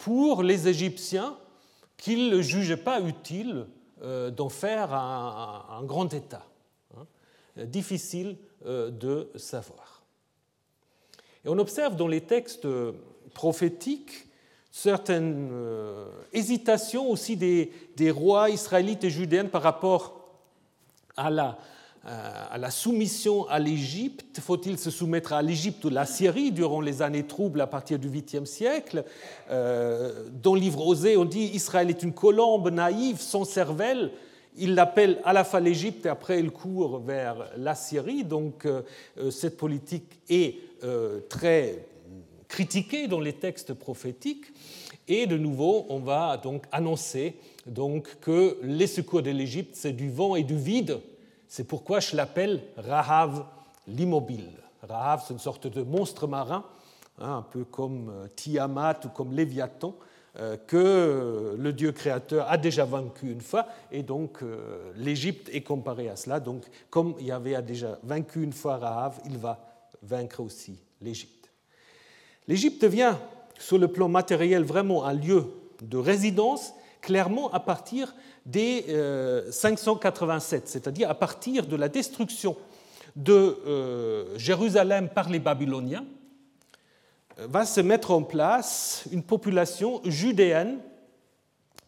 [0.04, 1.34] pour les Égyptiens
[1.96, 3.66] qu'il ne jugeait pas utile
[4.02, 6.44] euh, d'en faire un, grand État.
[6.94, 7.06] Hein.
[7.64, 8.36] Difficile
[8.66, 10.02] euh, de savoir.
[11.42, 12.68] Et on observe dans les textes
[13.32, 14.26] prophétiques
[14.70, 15.50] certaine
[16.32, 20.20] hésitation aussi des, des, rois israélites et judéens par rapport
[21.16, 21.58] à la,
[22.06, 24.38] à la soumission à l'Égypte.
[24.40, 28.10] Faut-il se soumettre à l'Égypte ou la Syrie durant les années troubles à partir du
[28.10, 29.04] 8e siècle?
[29.48, 34.10] Dans le livre Osée, on dit Israël est une colombe naïve, sans cervelle
[34.56, 38.24] il l'appelle à la fois l'Égypte et après il court vers la Syrie.
[38.24, 38.82] Donc euh,
[39.18, 41.86] euh, cette politique est euh, très
[42.48, 44.46] critiquée dans les textes prophétiques.
[45.08, 47.34] Et de nouveau, on va donc annoncer
[47.66, 50.98] donc, que les secours de l'Égypte, c'est du vent et du vide.
[51.56, 53.46] C'est pourquoi je l'appelle Rahav
[53.86, 54.50] l'immobile.
[54.82, 56.64] Rahav, c'est une sorte de monstre marin,
[57.20, 59.94] hein, un peu comme Tiamat ou comme Léviathan,
[60.40, 65.60] euh, que le Dieu créateur a déjà vaincu une fois, et donc euh, l'Égypte est
[65.60, 66.40] comparée à cela.
[66.40, 69.60] Donc, comme Yahvé a déjà vaincu une fois Rahav, il va
[70.02, 71.52] vaincre aussi l'Égypte.
[72.48, 73.14] L'Égypte devient,
[73.60, 75.46] sur le plan matériel, vraiment un lieu
[75.80, 78.14] de résidence, clairement à partir
[78.46, 78.84] des
[79.50, 82.56] 587, euh, c'est-à-dire à partir de la destruction
[83.14, 86.04] de Jérusalem par les Babyloniens
[87.38, 90.78] va se mettre en place une population judéenne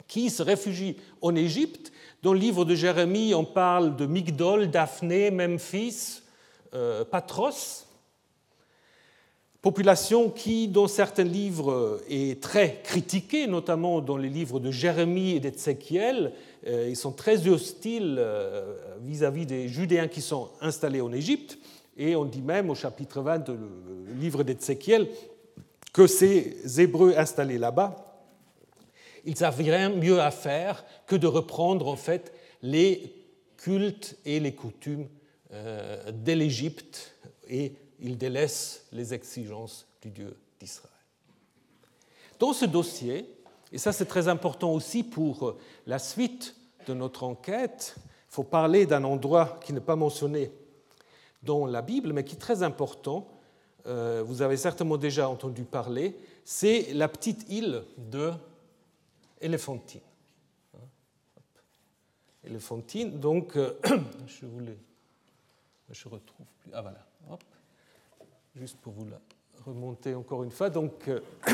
[0.08, 1.92] qui se réfugie en Égypte.
[2.22, 6.22] Dans le livre de Jérémie, on parle de Migdol, Daphné, Memphis,
[6.74, 7.85] euh, Patros.
[9.66, 15.40] Population qui, dans certains livres, est très critiquée, notamment dans les livres de Jérémie et
[15.40, 16.30] d'Ézéchiel.
[16.68, 21.58] Euh, ils sont très hostiles euh, vis-à-vis des Judéens qui sont installés en Égypte.
[21.96, 25.08] Et on dit même au chapitre 20 du livre d'Ézéchiel
[25.92, 28.22] que ces Hébreux installés là-bas,
[29.24, 33.12] ils n'avaient rien mieux à faire que de reprendre en fait les
[33.56, 35.08] cultes et les coutumes
[35.52, 37.16] euh, de l'Égypte
[37.50, 40.92] et ils délaissent les exigences du Dieu d'Israël.
[42.38, 43.28] Dans ce dossier,
[43.72, 45.56] et ça c'est très important aussi pour
[45.86, 46.54] la suite
[46.86, 50.52] de notre enquête, il faut parler d'un endroit qui n'est pas mentionné
[51.42, 53.28] dans la Bible, mais qui est très important,
[53.86, 58.32] euh, vous avez certainement déjà entendu parler, c'est la petite île de
[59.40, 60.00] Éléphantine.
[62.44, 63.78] Éléphantine, donc, euh,
[64.26, 64.78] je voulais.
[65.88, 66.70] Retrouve plus.
[66.72, 67.05] Ah voilà.
[68.56, 69.20] Juste pour vous la
[69.66, 70.70] remonter encore une fois.
[70.70, 71.52] Donc, euh, je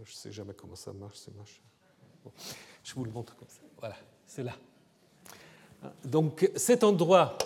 [0.00, 1.62] ne sais jamais comment ça marche, ces machins.
[2.84, 3.62] je vous le montre comme ça.
[3.78, 4.52] Voilà, c'est là.
[6.04, 7.38] Donc cet endroit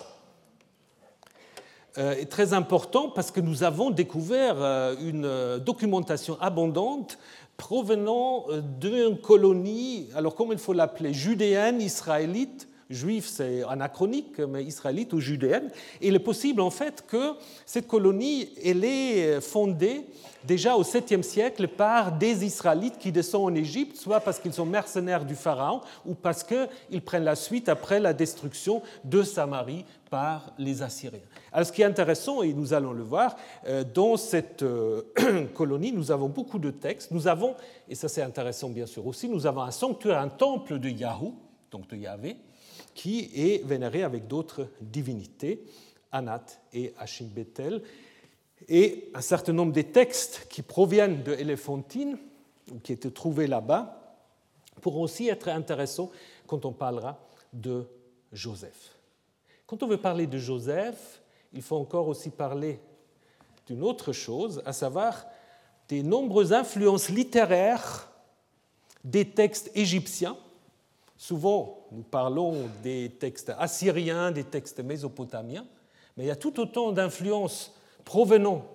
[1.97, 7.17] euh, est très important parce que nous avons découvert euh, une documentation abondante
[7.55, 8.47] provenant
[8.79, 15.19] d'une colonie, alors comment il faut l'appeler, judéenne, israélite, juif c'est anachronique, mais israélite ou
[15.19, 15.69] judéenne.
[16.01, 17.33] Il est possible en fait que
[17.65, 20.05] cette colonie, elle est fondée
[20.43, 24.65] déjà au 7e siècle par des Israélites qui descendent en Égypte, soit parce qu'ils sont
[24.65, 30.53] mercenaires du Pharaon ou parce qu'ils prennent la suite après la destruction de Samarie par
[30.57, 31.19] les Assyriens.
[31.51, 33.35] Alors ce qui est intéressant, et nous allons le voir,
[33.67, 35.03] euh, dans cette euh,
[35.55, 37.11] colonie, nous avons beaucoup de textes.
[37.11, 37.55] Nous avons,
[37.87, 41.35] et ça c'est intéressant bien sûr aussi, nous avons un sanctuaire, un temple de Yahou,
[41.71, 42.37] donc de Yahvé,
[42.93, 45.63] qui est vénéré avec d'autres divinités,
[46.11, 47.81] Anat et Hashim Bethel.
[48.67, 52.17] Et un certain nombre des textes qui proviennent de Éléphantine,
[52.71, 54.17] ou qui étaient trouvés là-bas,
[54.81, 56.11] pourront aussi être intéressants
[56.47, 57.19] quand on parlera
[57.53, 57.85] de
[58.31, 58.97] Joseph.
[59.65, 61.21] Quand on veut parler de Joseph,
[61.53, 62.79] il faut encore aussi parler
[63.67, 65.25] d'une autre chose, à savoir
[65.87, 68.11] des nombreuses influences littéraires
[69.03, 70.37] des textes égyptiens.
[71.21, 75.67] Souvent, nous parlons des textes assyriens, des textes mésopotamiens,
[76.17, 78.65] mais il y a tout autant d'influences provenant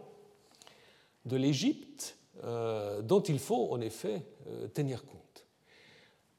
[1.24, 5.44] de l'Égypte euh, dont il faut en effet euh, tenir compte.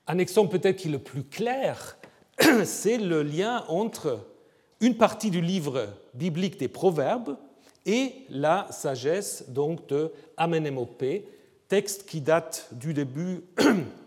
[0.08, 1.98] Un exemple peut-être le plus clair,
[2.64, 4.26] c'est le lien entre
[4.80, 7.36] une partie du livre biblique des Proverbes
[7.86, 11.28] et la sagesse donc de Amenemopé,
[11.68, 13.44] texte qui date du début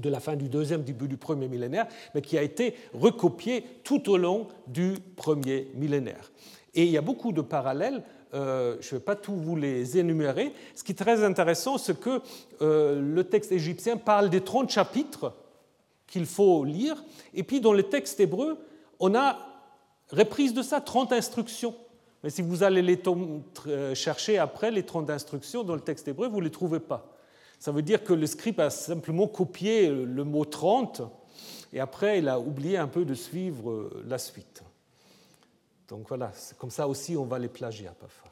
[0.00, 4.10] de la fin du deuxième, début du premier millénaire, mais qui a été recopié tout
[4.10, 6.30] au long du premier millénaire.
[6.74, 8.02] Et il y a beaucoup de parallèles.
[8.34, 10.52] Euh, je ne vais pas tous vous les énumérer.
[10.74, 12.20] Ce qui est très intéressant, c'est que
[12.60, 15.34] euh, le texte égyptien parle des 30 chapitres
[16.06, 17.02] qu'il faut lire.
[17.34, 18.58] Et puis dans le texte hébreu,
[19.00, 19.38] on a
[20.10, 21.74] reprise de ça 30 instructions.
[22.22, 23.00] Mais si vous allez les
[23.66, 27.06] euh, chercher après, les 30 instructions dans le texte hébreu, vous ne les trouvez pas.
[27.58, 31.02] Ça veut dire que le script a simplement copié le mot 30
[31.72, 34.62] et après il a oublié un peu de suivre la suite.
[35.88, 38.28] Donc voilà, comme ça aussi on va les plagier parfois.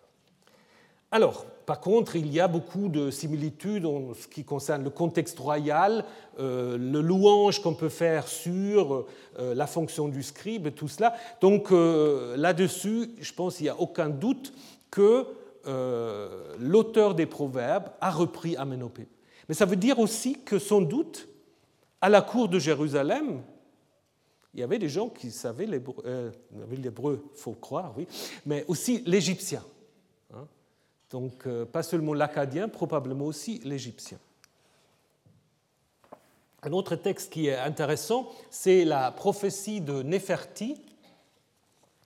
[1.12, 5.38] Alors, par contre, il y a beaucoup de similitudes en ce qui concerne le contexte
[5.38, 6.04] royal,
[6.40, 9.06] euh, le louange qu'on peut faire sur
[9.38, 11.14] euh, la fonction du scribe, tout cela.
[11.40, 14.52] Donc euh, là-dessus, je pense qu'il n'y a aucun doute
[14.90, 15.26] que
[16.60, 19.08] l'auteur des Proverbes a repris Aménopée.
[19.48, 21.28] Mais ça veut dire aussi que sans doute,
[22.00, 23.42] à la cour de Jérusalem,
[24.54, 28.06] il y avait des gens qui savaient l'hébreu, il faut croire, oui,
[28.46, 29.62] mais aussi l'égyptien.
[31.10, 34.18] Donc euh, pas seulement l'acadien, probablement aussi l'égyptien.
[36.62, 40.80] Un autre texte qui est intéressant, c'est la prophétie de Néferti,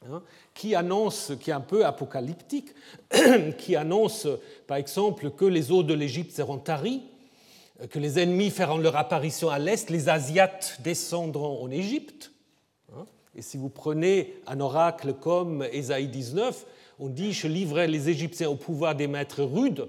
[0.06, 0.22] hein,
[0.52, 2.74] qui annonce, qui est un peu apocalyptique,
[3.58, 4.26] qui annonce
[4.66, 7.02] par exemple que les eaux de l'Égypte seront taries,
[7.88, 12.32] que les ennemis feront leur apparition à l'est, les Asiates descendront en Égypte.
[12.92, 13.06] Hein.
[13.34, 16.66] Et si vous prenez un oracle comme Ésaïe 19,
[16.98, 19.88] on dit Je livrerai les Égyptiens au pouvoir des maîtres rudes,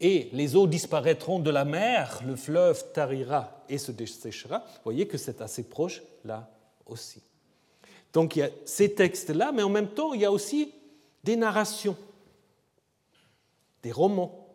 [0.00, 4.60] et les eaux disparaîtront de la mer, le fleuve tarira et se desséchera.
[4.60, 6.48] Vous voyez que c'est assez proche là
[6.86, 7.20] aussi.
[8.12, 10.72] Donc il y a ces textes-là, mais en même temps, il y a aussi
[11.24, 11.96] des narrations,
[13.82, 14.47] des romans.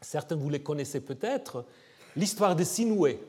[0.00, 1.64] Certains vous les connaissez peut-être,
[2.16, 3.20] l'histoire de Sinoué.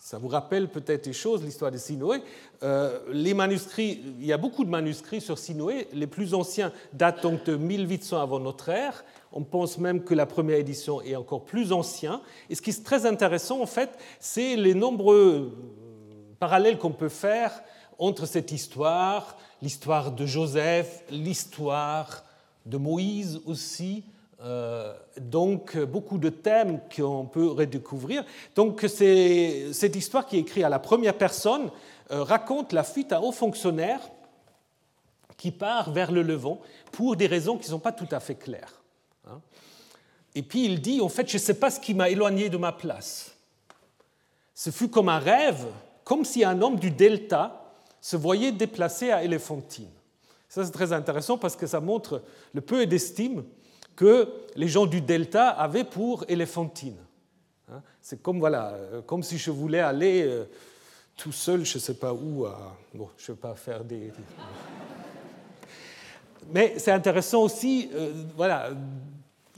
[0.00, 2.22] Ça vous rappelle peut-être des choses, l'histoire de Sinoé.
[2.62, 5.88] Euh, les manuscrits, il y a beaucoup de manuscrits sur Sinoé.
[5.92, 9.04] Les plus anciens datent donc de 1800 avant notre ère.
[9.30, 12.18] On pense même que la première édition est encore plus ancienne.
[12.48, 15.54] Et ce qui est très intéressant, en fait, c'est les nombreux
[16.38, 17.62] parallèles qu'on peut faire
[17.98, 22.24] entre cette histoire, l'histoire de Joseph, l'histoire
[22.64, 24.19] de Moïse aussi, euh,
[25.18, 28.24] donc beaucoup de thèmes qu'on peut redécouvrir.
[28.56, 31.70] Donc cette histoire qui est écrite à la première personne
[32.12, 34.00] euh, raconte la fuite à haut fonctionnaire
[35.36, 38.34] qui part vers le Levant pour des raisons qui ne sont pas tout à fait
[38.34, 38.82] claires.
[39.28, 39.40] Hein.
[40.34, 42.56] Et puis il dit, en fait, je ne sais pas ce qui m'a éloigné de
[42.56, 43.36] ma place.
[44.54, 45.66] Ce fut comme un rêve,
[46.02, 49.88] comme si un homme du delta se voyait déplacé à Éléphantine.
[50.48, 52.22] Ça, c'est très intéressant parce que ça montre
[52.54, 53.44] le peu d'estime
[54.00, 56.96] que les gens du delta avaient pour Éléphantine.
[57.70, 60.44] Hein, c'est comme, voilà, euh, comme si je voulais aller euh,
[61.18, 62.46] tout seul, je ne sais pas où.
[62.94, 64.10] Bon, je ne vais pas faire des.
[66.50, 68.70] Mais c'est intéressant aussi, euh, voilà,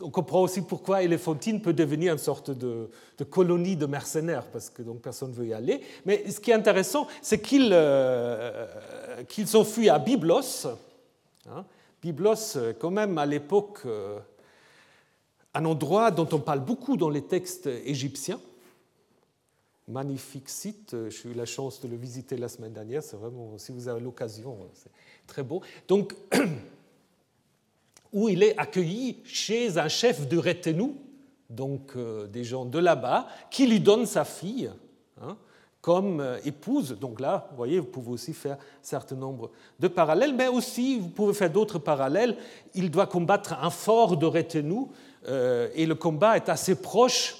[0.00, 2.90] on comprend aussi pourquoi Éléphantine peut devenir une sorte de,
[3.30, 5.82] colonie de mercenaires, parce que donc personne ne veut y aller.
[6.04, 7.72] Mais ce qui est intéressant, c'est qu'ils
[9.56, 10.66] ont fui à Byblos.
[11.48, 11.64] Hein.
[12.02, 13.86] Byblos, quand même, à l'époque,
[15.54, 18.40] un endroit dont on parle beaucoup dans les textes égyptiens.
[19.88, 23.72] Magnifique site, j'ai eu la chance de le visiter la semaine dernière, c'est vraiment, si
[23.72, 24.90] vous avez l'occasion, c'est
[25.26, 25.60] très beau.
[25.88, 26.14] Donc,
[28.12, 30.92] où il est accueilli chez un chef de retenue,
[31.48, 34.70] donc euh, des gens de là-bas, qui lui donne sa fille
[35.20, 35.36] hein,
[35.80, 36.96] comme euh, épouse.
[36.98, 40.98] Donc là, vous voyez, vous pouvez aussi faire un certain nombre de parallèles, mais aussi
[40.98, 42.36] vous pouvez faire d'autres parallèles.
[42.74, 44.86] Il doit combattre un fort de retenue euh,
[45.26, 47.36] et le combat est assez proche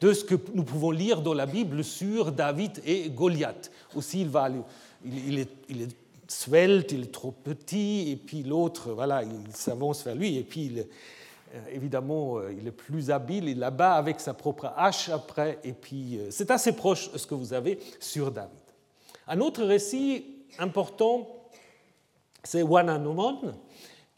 [0.00, 3.70] de ce que nous pouvons lire dans la Bible sur David et Goliath.
[3.94, 4.48] Aussi, il, va,
[5.04, 10.04] il, est, il est svelte, il est trop petit, et puis l'autre, voilà, il s'avance
[10.04, 14.20] vers lui, et puis euh, évidemment, euh, il est plus habile, il la bat avec
[14.20, 18.30] sa propre hache après, et puis c'est assez proche de ce que vous avez sur
[18.30, 18.50] David.
[19.26, 20.24] Un autre récit
[20.58, 21.28] important,
[22.42, 23.54] c'est Wananomon,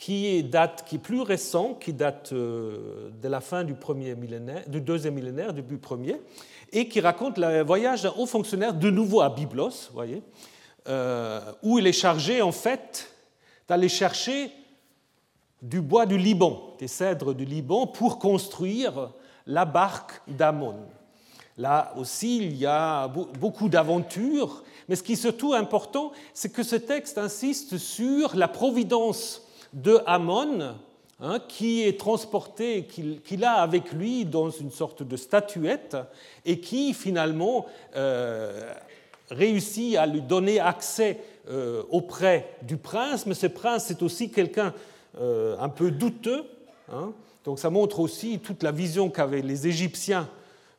[0.03, 4.69] qui date, qui est plus récent, qui date euh, de la fin du, premier millénaire,
[4.69, 6.21] du deuxième millénaire, début premier,
[6.73, 10.21] et qui raconte le voyage d'un haut fonctionnaire de nouveau à Byblos, voyez,
[10.89, 13.15] euh, où il est chargé en fait
[13.69, 14.51] d'aller chercher
[15.63, 19.13] du bois du Liban, des cèdres du Liban, pour construire
[19.47, 20.81] la barque d'Amon.
[21.57, 26.65] Là aussi, il y a beaucoup d'aventures, mais ce qui est surtout important, c'est que
[26.65, 30.75] ce texte insiste sur la providence de Amon,
[31.21, 35.97] hein, qui est transporté, qu'il a avec lui dans une sorte de statuette,
[36.45, 37.67] et qui finalement
[37.97, 38.73] euh,
[39.31, 44.75] réussit à lui donner accès euh, auprès du prince, mais ce prince est aussi quelqu'un
[45.21, 46.45] euh, un peu douteux.
[46.93, 47.13] Hein.
[47.45, 50.29] donc ça montre aussi toute la vision qu'avaient les Égyptiens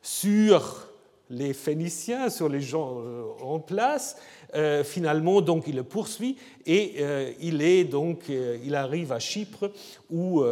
[0.02, 0.86] sur
[1.30, 2.98] les Phéniciens, sur les gens
[3.42, 4.16] en place,
[4.54, 6.36] euh, finalement, donc, il le poursuit
[6.66, 9.70] et euh, il, est, donc, euh, il arrive à Chypre
[10.10, 10.44] où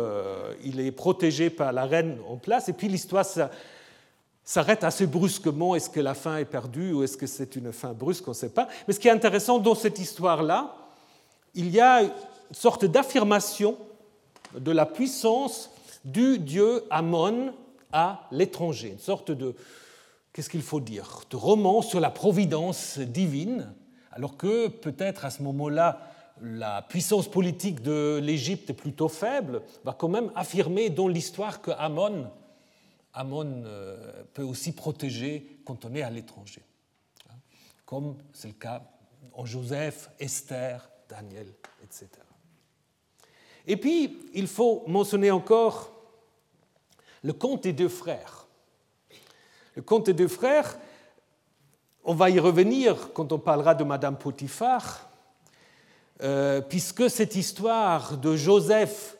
[0.65, 2.69] il est protégé par la reine en place.
[2.69, 3.25] Et puis l'histoire
[4.45, 5.75] s'arrête assez brusquement.
[5.75, 8.27] Est-ce que la fin est perdue ou est-ce que c'est une fin brusque?
[8.27, 8.69] On ne sait pas.
[8.87, 10.77] Mais ce qui est intéressant dans cette histoire-là,
[11.55, 12.03] il y a
[12.53, 13.77] sorte d'affirmation
[14.59, 15.71] de la puissance
[16.05, 17.55] du dieu Amon
[17.93, 19.55] à l'étranger, une sorte de,
[20.33, 23.73] qu'est-ce qu'il faut dire, de roman sur la providence divine,
[24.13, 29.93] alors que peut-être à ce moment-là, la puissance politique de l'Égypte est plutôt faible, va
[29.93, 32.31] quand même affirmer dans l'histoire que Amon,
[33.17, 36.63] euh, peut aussi protéger quand on est à l'étranger,
[37.31, 37.35] hein,
[37.85, 38.83] comme c'est le cas
[39.35, 41.47] en Joseph, Esther, Daniel,
[41.83, 42.09] etc.
[43.67, 45.93] Et puis, il faut mentionner encore
[47.23, 48.47] le conte des deux frères.
[49.75, 50.79] Le conte des deux frères,
[52.05, 55.09] on va y revenir quand on parlera de Madame Potiphar,
[56.23, 59.17] euh, puisque cette histoire de Joseph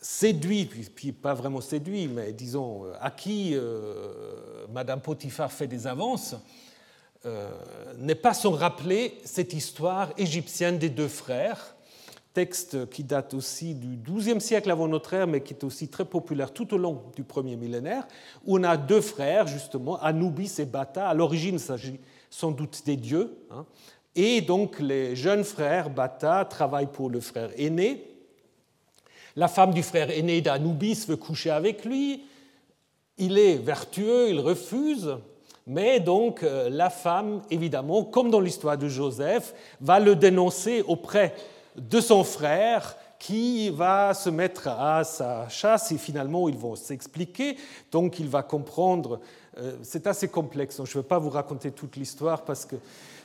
[0.00, 6.34] séduit, puis pas vraiment séduit, mais disons à qui euh, Madame Potiphar fait des avances,
[7.24, 7.48] euh,
[7.98, 11.71] n'est pas sans rappeler cette histoire égyptienne des deux frères,
[12.32, 16.04] texte qui date aussi du XIIe siècle avant notre ère, mais qui est aussi très
[16.04, 18.06] populaire tout au long du premier millénaire,
[18.44, 21.08] où on a deux frères, justement, Anubis et Bata.
[21.08, 23.36] À l'origine, il s'agit sans doute des dieux.
[23.50, 23.66] Hein.
[24.14, 28.04] Et donc, les jeunes frères, Bata, travaillent pour le frère aîné.
[29.36, 32.24] La femme du frère aîné d'Anubis veut coucher avec lui.
[33.16, 35.16] Il est vertueux, il refuse.
[35.66, 41.34] Mais donc, euh, la femme, évidemment, comme dans l'histoire de Joseph, va le dénoncer auprès
[41.76, 47.56] de son frère qui va se mettre à sa chasse et finalement ils vont s'expliquer.
[47.92, 49.20] Donc il va comprendre.
[49.58, 52.74] Euh, c'est assez complexe, je ne vais pas vous raconter toute l'histoire parce que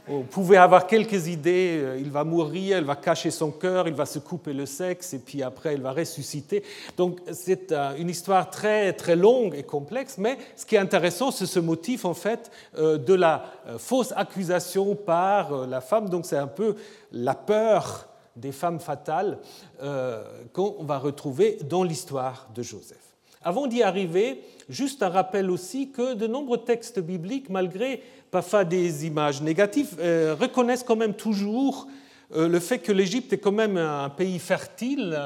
[0.05, 1.79] vous pouvez avoir quelques idées.
[1.81, 5.15] Euh, il va mourir, il va cacher son cœur, il va se couper le sexe
[5.15, 6.61] et puis après il va ressusciter.
[6.95, 10.19] Donc c'est euh, une histoire très très longue et complexe.
[10.19, 13.45] Mais ce qui est intéressant, c'est ce motif en fait de la
[13.79, 16.07] fausse accusation par la femme.
[16.07, 16.75] Donc c'est un peu
[17.11, 18.07] la peur
[18.37, 19.39] des femmes fatales
[19.81, 20.23] euh,
[20.53, 22.97] qu'on va retrouver dans l'histoire de Joseph.
[23.43, 29.05] Avant d'y arriver, juste un rappel aussi que de nombreux textes bibliques, malgré parfois des
[29.05, 31.87] images négatives, euh, reconnaissent quand même toujours
[32.35, 35.17] euh, le fait que l'Égypte est quand même un pays fertile,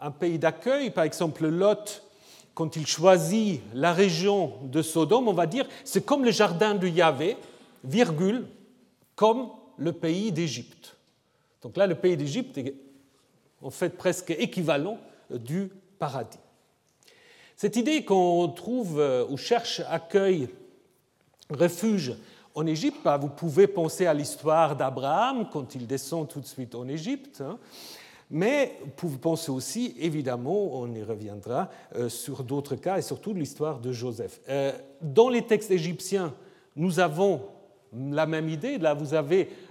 [0.00, 0.90] un pays d'accueil.
[0.90, 2.02] Par exemple, Lot,
[2.54, 6.86] quand il choisit la région de Sodome, on va dire c'est comme le jardin de
[6.86, 7.36] Yahvé,
[7.84, 8.46] virgule,
[9.14, 10.95] comme le pays d'Égypte.
[11.62, 12.74] Donc là, le pays d'Égypte est
[13.62, 14.98] en fait presque équivalent
[15.30, 16.38] du paradis.
[17.56, 20.48] Cette idée qu'on trouve euh, ou cherche accueil,
[21.50, 22.14] refuge
[22.54, 26.74] en Égypte, bah, vous pouvez penser à l'histoire d'Abraham quand il descend tout de suite
[26.74, 27.58] en Égypte, hein.
[28.30, 33.32] mais vous pouvez penser aussi, évidemment, on y reviendra, euh, sur d'autres cas et surtout
[33.32, 34.40] l'histoire de Joseph.
[34.48, 36.34] Euh, dans les textes égyptiens,
[36.76, 37.42] nous avons
[37.92, 38.78] la même idée.
[38.78, 39.65] Là, vous avez euh,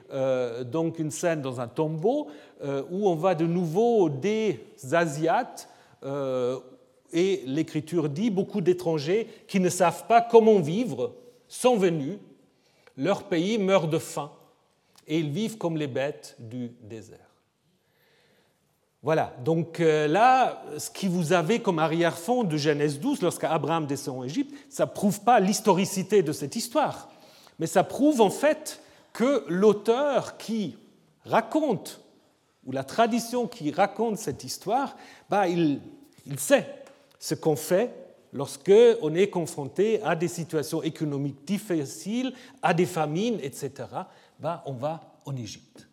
[0.63, 2.27] donc une scène dans un tombeau
[2.63, 4.59] euh, où on voit de nouveau des
[4.93, 5.69] Asiates
[6.03, 6.59] euh,
[7.11, 11.13] et l'Écriture dit beaucoup d'étrangers qui ne savent pas comment vivre
[11.47, 12.17] sont venus,
[12.97, 14.31] leur pays meurt de faim
[15.07, 17.19] et ils vivent comme les bêtes du désert.
[19.03, 24.23] Voilà, donc là, ce qui vous avez comme arrière-fond de Genèse 12, lorsqu'Abraham descend en
[24.23, 27.09] Égypte, ça ne prouve pas l'historicité de cette histoire,
[27.59, 28.81] mais ça prouve en fait
[29.16, 30.78] que l'auteur qui
[31.24, 32.01] raconte,
[32.66, 34.97] ou la tradition qui raconte cette histoire,
[35.30, 35.80] bah, il,
[36.38, 36.84] sait
[37.18, 37.93] ce qu'on fait
[38.34, 43.72] lorsque on est confronté à des situations économiques difficiles, à des famines, etc.
[44.38, 45.88] Bah, on va en Égypte.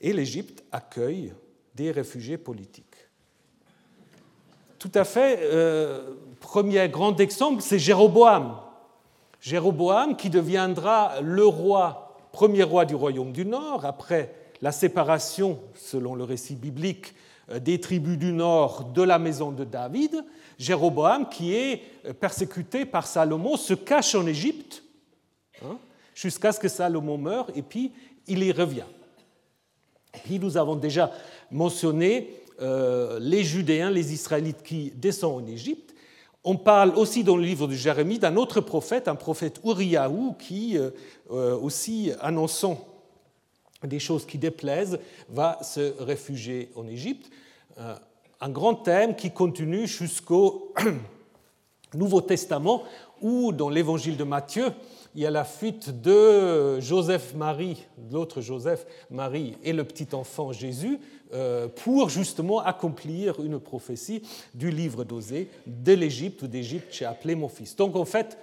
[0.00, 1.32] Et l'Égypte accueille
[1.74, 2.84] des réfugiés politiques.
[4.78, 8.67] Tout à fait, euh, premier grand exemple, c'est Jéroboam.
[9.40, 16.14] Jéroboam qui deviendra le roi, premier roi du royaume du Nord, après la séparation, selon
[16.14, 17.14] le récit biblique,
[17.50, 20.24] euh, des tribus du Nord de la maison de David.
[20.58, 24.82] Jéroboam, qui est euh, persécuté par Salomon, se cache en Égypte
[25.64, 25.78] hein,
[26.14, 27.92] jusqu'à ce que Salomon meure, et puis
[28.26, 28.82] il y revient.
[30.24, 31.12] Puis nous avons déjà
[31.50, 35.87] mentionné euh, les Judéens, les Israélites qui descendent en Égypte.
[36.44, 40.78] On parle aussi dans le livre de Jérémie d'un autre prophète, un prophète Uriahu, qui,
[40.78, 40.90] euh,
[41.30, 42.86] euh, aussi annonçant
[43.82, 47.30] des choses qui déplaisent, va se réfugier en Égypte.
[47.78, 47.94] Euh,
[48.40, 50.72] un grand thème qui continue jusqu'au
[51.94, 52.84] Nouveau Testament,
[53.20, 54.72] où dans l'évangile de Matthieu,
[55.14, 61.00] il y a la fuite de Joseph-Marie, l'autre Joseph-Marie et le petit enfant Jésus,
[61.76, 64.22] pour justement accomplir une prophétie
[64.54, 67.76] du livre d'Osée de l'Égypte ou d'Égypte, j'ai appelé mon fils.
[67.76, 68.38] Donc en fait,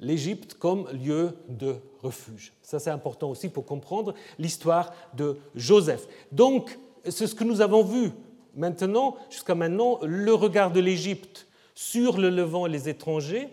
[0.00, 2.52] l'Égypte comme lieu de refuge.
[2.62, 6.06] Ça, c'est important aussi pour comprendre l'histoire de Joseph.
[6.32, 6.78] Donc,
[7.08, 8.10] c'est ce que nous avons vu
[8.54, 13.48] maintenant, jusqu'à maintenant, le regard de l'Égypte sur le Levant et les étrangers,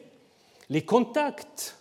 [0.70, 1.78] les contacts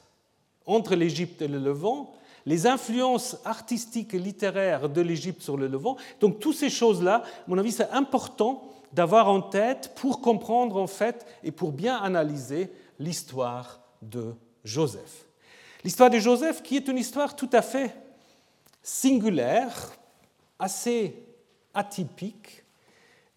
[0.67, 2.15] entre l'Égypte et le Levant,
[2.47, 5.97] les influences artistiques et littéraires de l'Égypte sur le Levant.
[6.20, 8.62] Donc, toutes ces choses-là, à mon avis, c'est important
[8.93, 14.34] d'avoir en tête pour comprendre en fait et pour bien analyser l'histoire de
[14.64, 15.26] Joseph.
[15.84, 17.95] L'histoire de Joseph qui est une histoire tout à fait
[18.82, 19.93] singulière,
[20.59, 21.14] assez
[21.74, 22.64] atypique.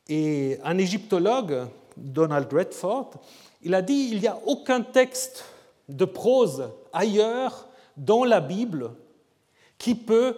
[0.09, 3.11] Et un égyptologue, Donald Redford,
[3.61, 5.45] il a dit il n'y a aucun texte
[5.87, 8.91] de prose ailleurs dans la Bible
[9.77, 10.37] qui peut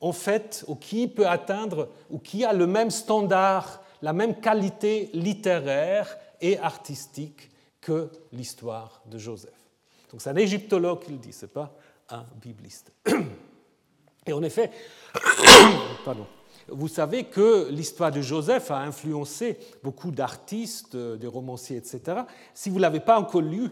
[0.00, 5.10] en fait ou qui peut atteindre ou qui a le même standard la même qualité
[5.14, 9.50] littéraire et artistique que l'histoire de Joseph.
[10.10, 11.74] Donc c'est un égyptologue qui le dit, ce n'est pas
[12.10, 12.92] un bibliste.
[14.26, 14.70] Et en effet,
[16.04, 16.26] pardon,
[16.68, 22.22] vous savez que l'histoire de Joseph a influencé beaucoup d'artistes, des romanciers, etc.
[22.54, 23.70] Si vous ne l'avez pas encore lu,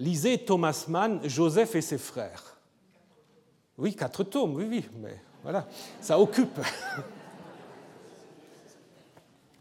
[0.00, 2.56] lisez Thomas Mann, Joseph et ses frères.
[3.78, 5.68] Oui, quatre tomes, oui, oui, mais voilà,
[6.00, 6.58] ça occupe.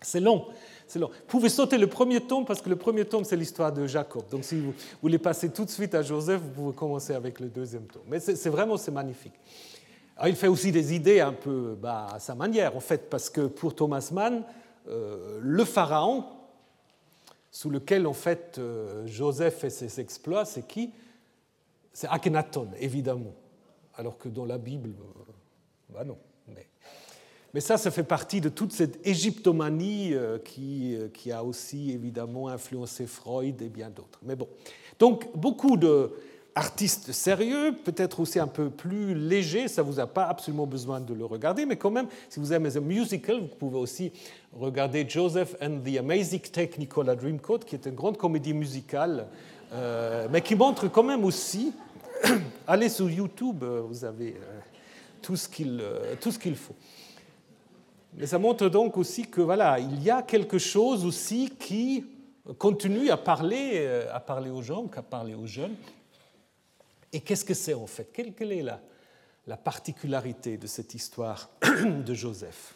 [0.02, 0.48] C'est long.
[0.88, 1.10] C'est long.
[1.10, 4.24] Vous pouvez sauter le premier tome parce que le premier tome, c'est l'histoire de Jacob.
[4.32, 7.48] Donc si vous voulez passer tout de suite à Joseph, vous pouvez commencer avec le
[7.48, 8.02] deuxième tome.
[8.08, 9.34] Mais c'est vraiment c'est magnifique.
[10.26, 13.42] il fait aussi des idées un peu bah, à sa manière, en fait, parce que
[13.42, 14.44] pour Thomas Mann,
[14.88, 16.24] euh, le pharaon
[17.52, 20.91] sous lequel en fait euh, Joseph fait ses exploits, c'est qui?
[21.93, 23.34] C'est Akhenaton, évidemment.
[23.95, 25.32] Alors que dans la Bible, euh,
[25.89, 26.18] bah non.
[27.52, 32.47] Mais ça, ça fait partie de toute cette égyptomanie euh, qui, qui a aussi évidemment
[32.47, 34.20] influencé Freud et bien d'autres.
[34.22, 34.47] Mais bon.
[35.00, 35.76] Donc, beaucoup
[36.60, 41.14] d'artistes sérieux, peut-être aussi un peu plus légers, ça vous a pas absolument besoin de
[41.14, 44.12] le regarder, mais quand même, si vous aimez un musical, vous pouvez aussi
[44.51, 49.28] regarder Joseph and the Amazing Technicolor Dreamcoat, qui est une grande comédie musicale,
[49.72, 51.72] euh, mais qui montre quand même aussi,
[52.68, 54.36] allez sur YouTube, vous avez
[55.22, 56.76] tout ce qu'il faut.
[58.18, 62.03] Mais ça montre donc aussi que voilà, il y a quelque chose aussi qui
[62.57, 65.76] continue à parler, euh, à parler aux gens, à parler aux jeunes.
[67.14, 68.12] Et qu'est-ce que c'est en fait?
[68.14, 68.82] Quelle, est la,
[69.47, 72.76] la particularité de cette histoire de Joseph?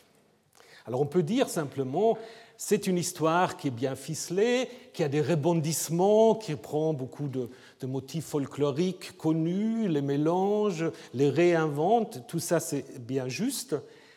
[0.85, 2.17] Alors on peut dire simplement,
[2.57, 7.49] c'est une histoire qui est bien ficelée, qui a des rebondissements, qui prend beaucoup de,
[7.85, 13.75] motifs folkloriques connus, les mélange, les réinvente, tout ça c'est bien juste.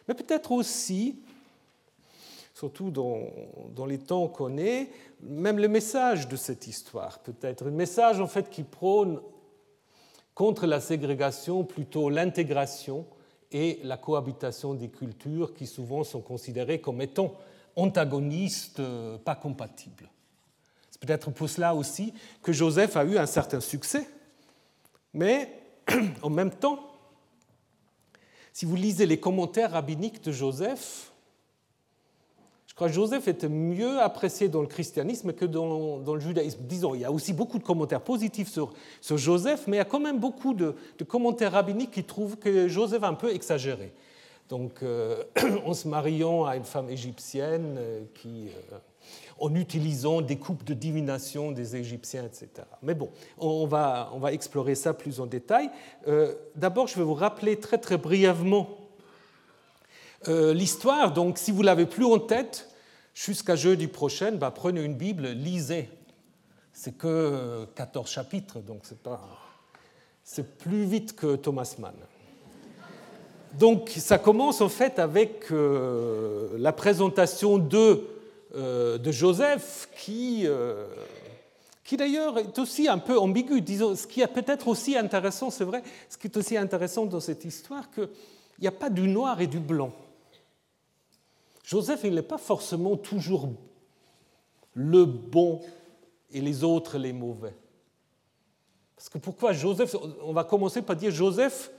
[0.08, 1.20] Mais peut-être aussi,
[2.54, 4.90] surtout dans, les temps qu'on est,
[5.22, 9.20] même le message de cette histoire, peut-être un message en fait qui prône
[10.36, 13.06] contre la ségrégation plutôt l'intégration
[13.50, 17.32] et la cohabitation des cultures qui souvent sont considérées comme étant
[17.74, 18.82] antagonistes,
[19.24, 20.10] pas compatibles.
[20.90, 22.12] C'est peut-être pour cela aussi
[22.42, 24.06] que Joseph a eu un certain succès,
[25.14, 25.50] mais
[26.22, 26.80] en même temps,
[28.52, 31.12] si vous lisez les commentaires rabbiniques de Joseph,
[32.76, 36.60] crois que Joseph était mieux apprécié dans le christianisme que dans, le judaïsme.
[36.60, 38.70] Disons, il y a aussi beaucoup de commentaires positifs sur,
[39.16, 40.74] Joseph, mais il y a quand même beaucoup de,
[41.08, 43.92] commentaires rabbiniques qui trouvent que Joseph a un peu exagéré.
[44.50, 45.24] Donc, euh,
[45.64, 48.78] en se mariant à une femme égyptienne euh, euh,
[49.40, 52.68] en utilisant des coupes de divination des Égyptiens, etc.
[52.82, 53.08] Mais bon,
[53.38, 55.70] on va, explorer ça plus en détail.
[56.54, 58.85] D'abord, je vais vous rappeler très très brièvement
[60.28, 61.12] euh, l'histoire.
[61.12, 62.68] Donc, si vous l'avez plus en tête,
[63.14, 65.88] jusqu'à jeudi prochain, bah, prenez une Bible, lisez.
[66.72, 69.20] C'est que 14 chapitres, donc c'est pas,
[70.22, 71.94] c'est plus vite que Thomas Mann.
[73.58, 78.04] Donc, ça commence en fait avec euh, la présentation de
[78.56, 80.86] euh, de Joseph qui, euh,
[81.84, 83.60] qui d'ailleurs est aussi un peu ambigu.
[83.60, 87.20] Disons, ce qui est peut-être aussi intéressant, c'est vrai, ce qui est aussi intéressant dans
[87.20, 88.08] cette histoire, qu'il
[88.62, 89.92] n'y a pas du noir et du blanc.
[91.66, 93.48] Joseph, il n'est pas forcément toujours
[94.72, 95.60] le bon
[96.30, 97.56] et les autres les mauvais.
[98.94, 101.72] Parce que pourquoi Joseph On va commencer par dire Joseph,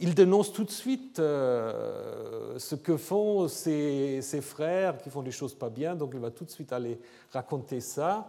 [0.00, 5.54] il dénonce tout de suite euh, ce que font ses, frères qui font des choses
[5.54, 6.98] pas bien, donc il va tout de suite aller
[7.32, 8.28] raconter ça.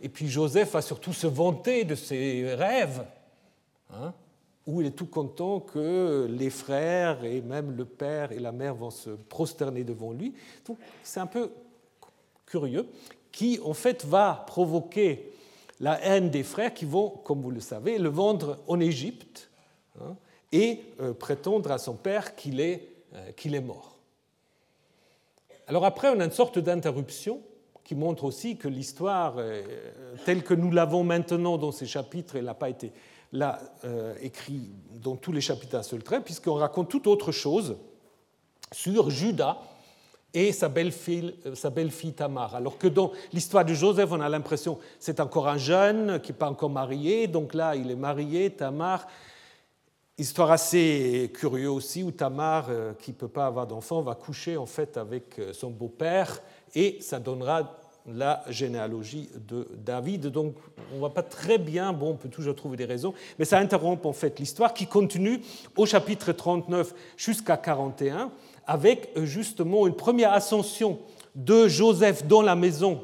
[0.00, 3.04] Et puis Joseph va surtout se vanter de ses rêves,
[3.92, 4.14] hein,
[4.66, 8.74] où il est tout content que les frères et même le père et la mère
[8.74, 10.34] vont se prosterner devant lui.
[10.66, 11.50] Donc c'est un peu
[12.46, 12.86] curieux,
[13.32, 15.32] qui en fait va provoquer
[15.80, 19.50] la haine des frères qui vont, comme vous le savez, le vendre en Égypte
[20.00, 20.16] hein,
[20.52, 23.98] et euh, prétendre à son père qu'il est, euh, qu'il est mort.
[25.68, 27.40] Alors après, on a une sorte d'interruption
[27.84, 29.62] qui montre aussi que l'histoire, euh,
[30.24, 32.92] telle que nous l'avons maintenant dans ces chapitres, elle n'a pas été
[33.32, 33.60] là
[34.22, 34.70] écrit
[35.02, 37.76] dans tous les chapitres d'un seul trait, puisqu'on raconte toute autre chose
[38.72, 39.58] sur Judas
[40.34, 42.54] et sa belle-fille, sa belle-fille Tamar.
[42.54, 46.38] Alors que dans l'histoire de Joseph, on a l'impression c'est encore un jeune qui n'est
[46.38, 49.06] pas encore marié, donc là il est marié, Tamar.
[50.18, 54.56] Histoire assez curieuse aussi où Tamar, euh, qui ne peut pas avoir d'enfant, va coucher
[54.56, 56.40] en fait avec euh, son beau-père
[56.74, 60.26] et ça donnera la généalogie de David.
[60.28, 60.54] Donc
[60.90, 63.58] on ne voit pas très bien, bon, on peut toujours trouver des raisons, mais ça
[63.58, 65.40] interrompt en fait l'histoire qui continue
[65.76, 68.30] au chapitre 39 jusqu'à 41
[68.66, 70.98] avec euh, justement une première ascension
[71.34, 73.00] de Joseph dans la maison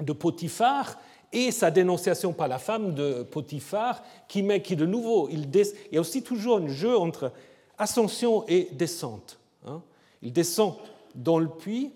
[0.00, 0.98] de Potiphar
[1.32, 5.94] et sa dénonciation par la femme de Potiphar qui met qui de nouveau il, il
[5.94, 7.32] y a aussi toujours un jeu entre
[7.78, 9.38] ascension et descente.
[9.66, 9.82] Hein.
[10.22, 10.74] Il descend
[11.14, 11.92] dans le puits,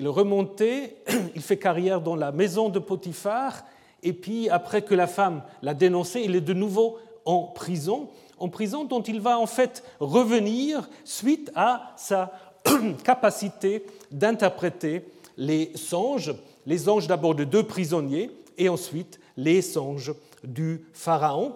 [0.00, 0.96] il remontait,
[1.36, 3.64] il fait carrière dans la maison de Potiphar
[4.02, 8.08] et puis après que la femme l'a dénoncé, il est de nouveau en prison
[8.40, 12.32] en prison dont il va en fait revenir suite à sa
[13.04, 15.04] capacité d'interpréter
[15.36, 16.34] les songes,
[16.66, 21.54] les anges d'abord de deux prisonniers et ensuite les songes du Pharaon,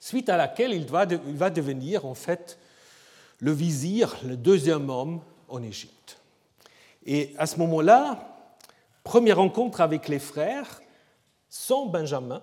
[0.00, 2.58] suite à laquelle il va, il va devenir en fait
[3.38, 6.01] le vizir, le deuxième homme en Égypte.
[7.06, 8.36] Et à ce moment-là,
[9.04, 10.82] première rencontre avec les frères,
[11.48, 12.42] sans Benjamin,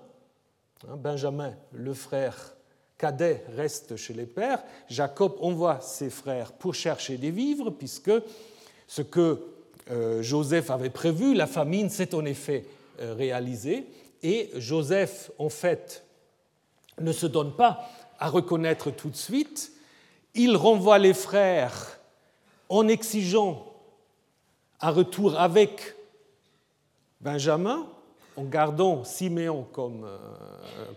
[0.87, 2.55] hein, Benjamin, le frère
[2.97, 4.61] cadet reste chez les pères.
[4.89, 8.11] Jacob envoie ses frères pour chercher des vivres, puisque
[8.87, 9.41] ce que
[9.89, 12.65] euh, Joseph avait prévu, la famine s'est en effet
[12.99, 13.87] euh, réalisée.
[14.21, 16.03] Et Joseph, en fait,
[16.99, 17.89] ne se donne pas
[18.19, 19.71] à reconnaître tout de suite.
[20.35, 21.99] Il renvoie les frères
[22.67, 23.68] en exigeant
[24.81, 25.95] un retour avec
[27.21, 27.85] Benjamin,
[28.37, 30.17] en gardant Siméon comme, euh,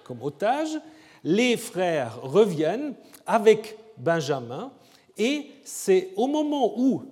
[0.05, 0.78] comme otage.
[1.24, 2.95] Les frères reviennent
[3.26, 4.70] avec Benjamin.
[5.18, 7.05] Et c'est au moment où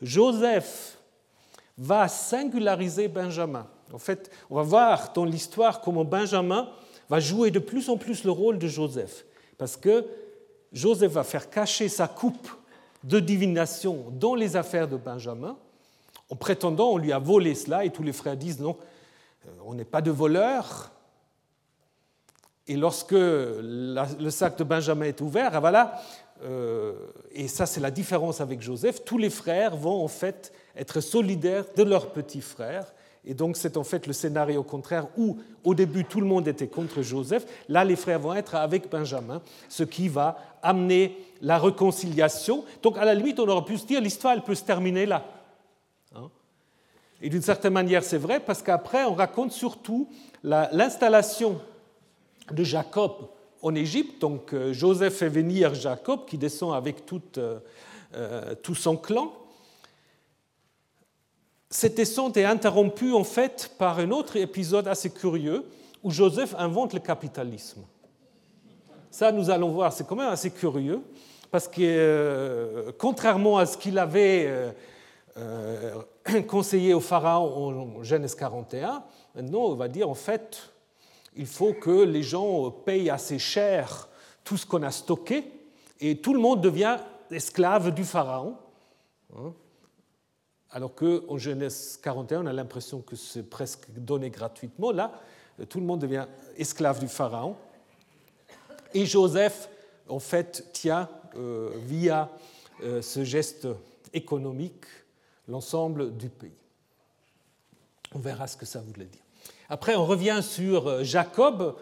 [0.00, 0.98] Joseph
[1.76, 3.66] va singulariser Benjamin.
[3.92, 6.68] En fait, on va voir dans l'histoire comment Benjamin
[7.08, 9.24] va jouer de plus en plus le rôle de Joseph,
[9.56, 10.04] parce que
[10.72, 12.48] Joseph va faire cacher sa coupe
[13.02, 15.56] de divination dans les affaires de Benjamin,
[16.30, 18.76] en prétendant on lui a volé cela, et tous les frères disent non,
[19.46, 20.90] euh, on n'est pas de voleurs,
[22.68, 26.02] et lorsque le sac de Benjamin est ouvert, ah, voilà,
[26.44, 26.92] euh,
[27.32, 31.64] et ça c'est la différence avec Joseph, tous les frères vont en fait être solidaires
[31.76, 32.92] de leur petit frère.
[33.24, 36.68] Et donc c'est en fait le scénario contraire où au début tout le monde était
[36.68, 37.44] contre Joseph.
[37.68, 42.64] Là les frères vont être avec Benjamin, ce qui va amener la réconciliation.
[42.82, 45.24] Donc à la limite on aurait pu se dire l'histoire elle peut se terminer là.
[47.20, 50.08] Et d'une certaine manière c'est vrai parce qu'après on raconte surtout
[50.42, 51.60] l'installation
[52.52, 53.28] de Jacob
[53.62, 54.20] en Égypte.
[54.20, 57.58] Donc euh, Joseph fait venir Jacob qui descend avec tout, euh,
[58.14, 59.32] euh, tout son clan.
[61.70, 65.64] Cette descente est interrompue en fait par un autre épisode assez curieux
[66.02, 67.82] où Joseph invente le capitalisme.
[69.10, 71.00] Ça, nous allons voir, c'est quand même assez curieux
[71.50, 74.72] parce que contrairement à ce qu'il avait
[76.46, 79.02] conseillé au Pharaon en Genèse 41,
[79.34, 80.72] maintenant on va dire en fait
[81.36, 84.08] il faut que les gens payent assez cher
[84.44, 85.44] tout ce qu'on a stocké,
[86.00, 86.98] et tout le monde devient
[87.30, 88.56] esclave du Pharaon.
[89.36, 89.52] Hein.
[90.70, 94.90] Alors qu'en Genèse 41, on a l'impression que c'est presque donné gratuitement.
[94.90, 95.12] Là,
[95.68, 96.26] tout le monde devient
[96.56, 97.56] esclave du Pharaon.
[98.94, 99.68] Et Joseph,
[100.08, 102.30] en fait, tient, euh, via
[102.82, 103.68] euh, ce geste
[104.12, 104.84] économique,
[105.48, 106.52] l'ensemble du pays.
[108.14, 109.22] On verra ce que ça voulait dire.
[109.68, 111.76] Après, on revient sur euh, Jacob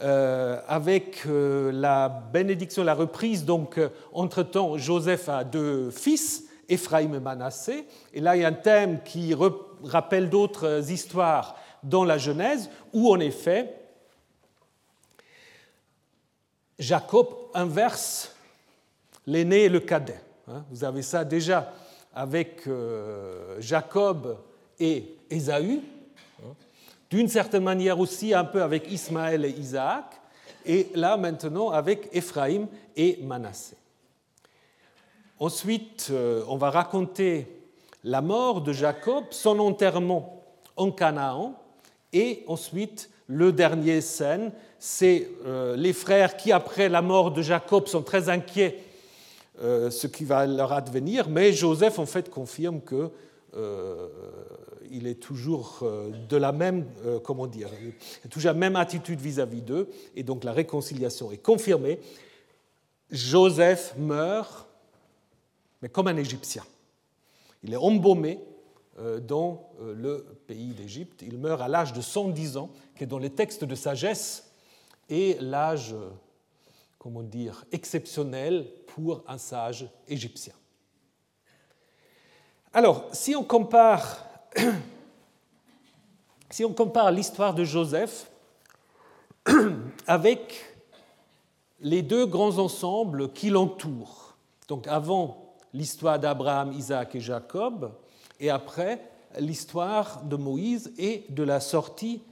[0.00, 3.44] euh, avec euh, la bénédiction, la reprise.
[3.44, 3.80] Donc,
[4.12, 7.86] entre-temps, Joseph a deux fils, Ephraim et Manassé.
[8.12, 9.34] Et là, il y a un thème qui
[9.82, 13.74] rappelle d'autres histoires dans la Genèse, où en effet,
[16.78, 18.34] Jacob inverse
[19.26, 20.20] l'aîné et le cadet.
[20.48, 20.64] Hein.
[20.70, 21.72] Vous avez ça déjà
[22.14, 22.68] avec
[23.58, 24.38] Jacob
[24.78, 25.80] et Ésaü
[27.12, 30.18] d'une certaine manière aussi un peu avec Ismaël et Isaac,
[30.64, 33.76] et là maintenant avec Éphraïm et Manassé.
[35.38, 37.46] Ensuite, euh, on va raconter
[38.02, 40.42] la mort de Jacob, son enterrement
[40.76, 41.54] en Canaan
[42.14, 47.88] Et ensuite, le dernier scène, c'est euh, les frères qui, après la mort de Jacob,
[47.88, 48.78] sont très inquiets
[49.60, 53.10] euh, ce qui va leur advenir, mais Joseph, en fait, confirme que
[53.54, 54.08] euh,
[54.90, 55.84] il est toujours
[56.28, 56.86] de la même,
[57.22, 57.68] comment dire,
[58.30, 61.98] toujours la même attitude vis-à-vis d'eux, et donc la réconciliation est confirmée.
[63.10, 64.66] Joseph meurt,
[65.80, 66.64] mais comme un Égyptien.
[67.62, 68.40] Il est embaumé
[69.26, 71.22] dans le pays d'Égypte.
[71.26, 74.52] Il meurt à l'âge de 110 ans, qui est dans les textes de sagesse
[75.08, 75.94] et l'âge,
[77.02, 80.52] comment dire, exceptionnel pour un sage égyptien.
[82.72, 84.24] Alors, si on compare,
[86.50, 88.30] si on compare l'histoire de Joseph
[90.06, 90.76] avec
[91.80, 94.36] les deux grands ensembles qui l'entourent,
[94.68, 97.92] donc avant l'histoire d'Abraham, Isaac et Jacob,
[98.38, 102.22] et après l'histoire de Moïse et de la sortie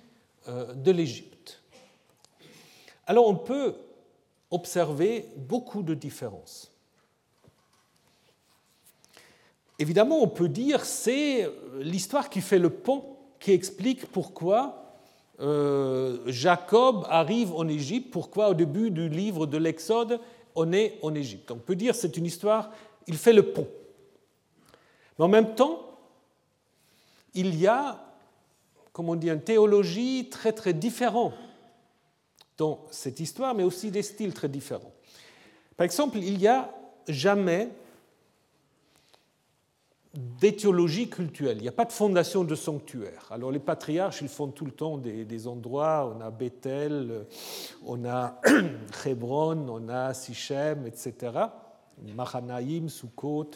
[0.46, 1.60] euh, de l'Égypte.
[3.08, 3.74] Alors on peut
[4.50, 6.72] observer beaucoup de différences.
[9.78, 13.04] Évidemment, on peut dire c'est l'histoire qui fait le pont,
[13.38, 14.94] qui explique pourquoi
[15.40, 20.20] euh, Jacob arrive en Égypte, pourquoi au début du livre de l'Exode
[20.56, 21.50] on est en Égypte.
[21.52, 22.70] On peut dire c'est une histoire,
[23.06, 23.68] il fait le pont.
[25.18, 25.80] Mais en même temps,
[27.34, 28.10] il y a
[28.92, 31.32] comme on dit, une théologie très très différente
[32.60, 34.92] dans cette histoire, mais aussi des styles très différents.
[35.78, 36.70] Par exemple, il n'y a
[37.08, 37.70] jamais
[40.12, 41.56] d'éthiologie culturelle.
[41.56, 43.26] Il n'y a pas de fondation de sanctuaire.
[43.30, 46.14] Alors les patriarches, ils font tout le temps des, endroits.
[46.14, 47.24] On a Bethel,
[47.86, 48.38] on a
[49.06, 51.32] Hebron, on a Sichem, etc.
[52.14, 53.52] Mahanaïm, Sukkot,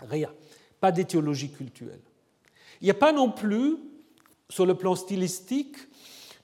[0.00, 0.32] rien.
[0.80, 2.00] Pas d'éthiologie culturelle.
[2.80, 3.76] Il n'y a pas non plus
[4.48, 5.76] sur le plan stylistique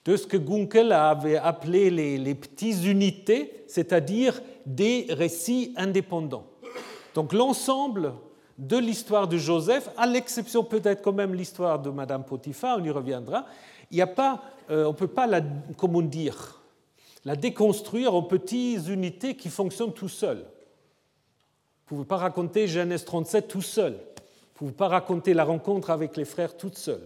[0.04, 6.46] de ce que Gunkel avait appelé les, petites unités, c'est-à-dire des récits indépendants.
[7.14, 8.14] Donc l'ensemble
[8.56, 12.90] de l'histoire de Joseph, à l'exception peut-être quand même l'histoire de Madame Potiphar, on y
[12.90, 13.46] reviendra,
[13.90, 15.40] il a pas, euh, on ne peut pas la,
[15.76, 16.62] comment dire,
[17.24, 20.44] la déconstruire en petites unités qui fonctionnent tout seuls.
[21.86, 23.92] Vous ne pouvez pas raconter Genèse 37 tout seul.
[23.92, 27.02] Vous ne pouvez pas raconter la rencontre avec les frères toute seule.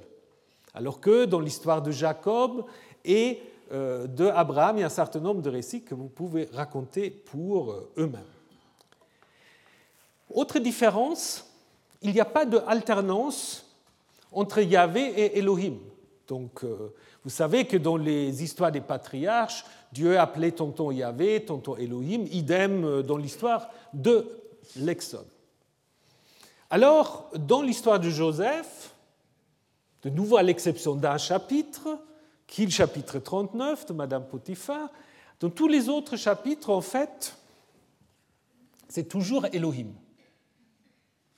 [0.74, 2.64] Alors que dans l'histoire de Jacob
[3.04, 3.40] et
[3.72, 7.10] euh, de Abraham, il y a un certain nombre de récits que vous pouvez raconter
[7.10, 8.22] pour euh, eux-mêmes.
[10.30, 11.46] Autre différence,
[12.02, 13.66] il n'y a pas d'alternance
[14.32, 15.78] entre Yahvé et Elohim.
[16.26, 21.76] Donc, euh, vous savez que dans les histoires des patriarches, Dieu appelait tonton Yahvé, tonton
[21.76, 24.28] Elohim, idem dans l'histoire de
[24.76, 25.26] l'Exode.
[26.68, 28.93] Alors, dans l'histoire de Joseph,
[30.05, 31.98] de nouveau à l'exception d'un chapitre,
[32.46, 34.90] qui est le chapitre 39 de Madame Potiphar.
[35.40, 37.36] Dans tous les autres chapitres, en fait,
[38.88, 39.94] c'est toujours Elohim.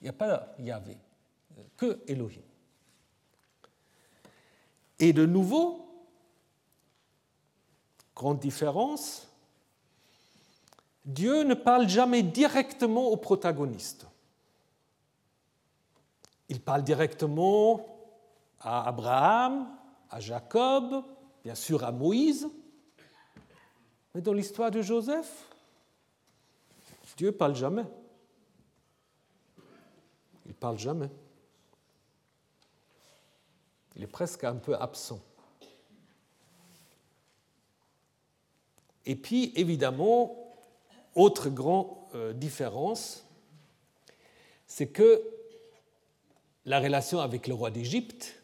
[0.00, 0.98] Il n'y a pas Yahvé,
[1.76, 2.42] que Elohim.
[4.98, 5.86] Et de nouveau,
[8.16, 9.28] grande différence,
[11.04, 14.06] Dieu ne parle jamais directement au protagoniste.
[16.48, 17.95] Il parle directement
[18.60, 19.68] à Abraham,
[20.10, 21.04] à Jacob,
[21.44, 22.48] bien sûr à Moïse.
[24.14, 25.46] Mais dans l'histoire de Joseph,
[27.16, 27.84] Dieu ne parle jamais.
[30.44, 31.10] Il ne parle jamais.
[33.96, 35.20] Il est presque un peu absent.
[39.06, 40.36] Et puis, évidemment,
[41.14, 43.24] autre grande euh, différence,
[44.66, 45.22] c'est que
[46.66, 48.35] la relation avec le roi d'Égypte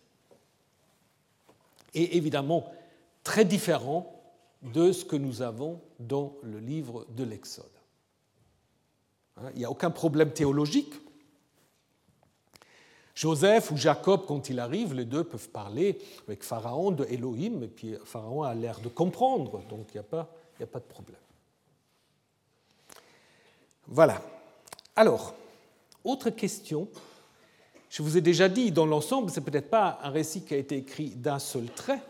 [1.95, 2.73] est évidemment
[3.25, 4.21] très différent
[4.63, 7.67] de ce que nous avons dans le livre de l'Exode.
[9.37, 10.93] Hein, il n'y a aucun problème théologique.
[13.15, 17.69] Joseph ou Jacob, quand il arrive, les deux peuvent parler avec Pharaon de Elohim, et
[17.69, 21.17] puis Pharaon a l'air de comprendre, donc il n'y a, a pas de problème.
[23.87, 24.23] Voilà.
[24.97, 25.35] Alors,
[26.05, 26.89] autre question
[27.93, 30.57] je vous ai déjà dit, dans l'ensemble, ce n'est peut-être pas un récit qui a
[30.57, 32.01] été écrit d'un seul trait,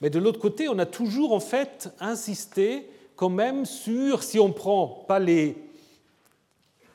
[0.00, 4.52] mais de l'autre côté, on a toujours en fait insisté quand même sur, si on
[4.52, 5.56] prend pas les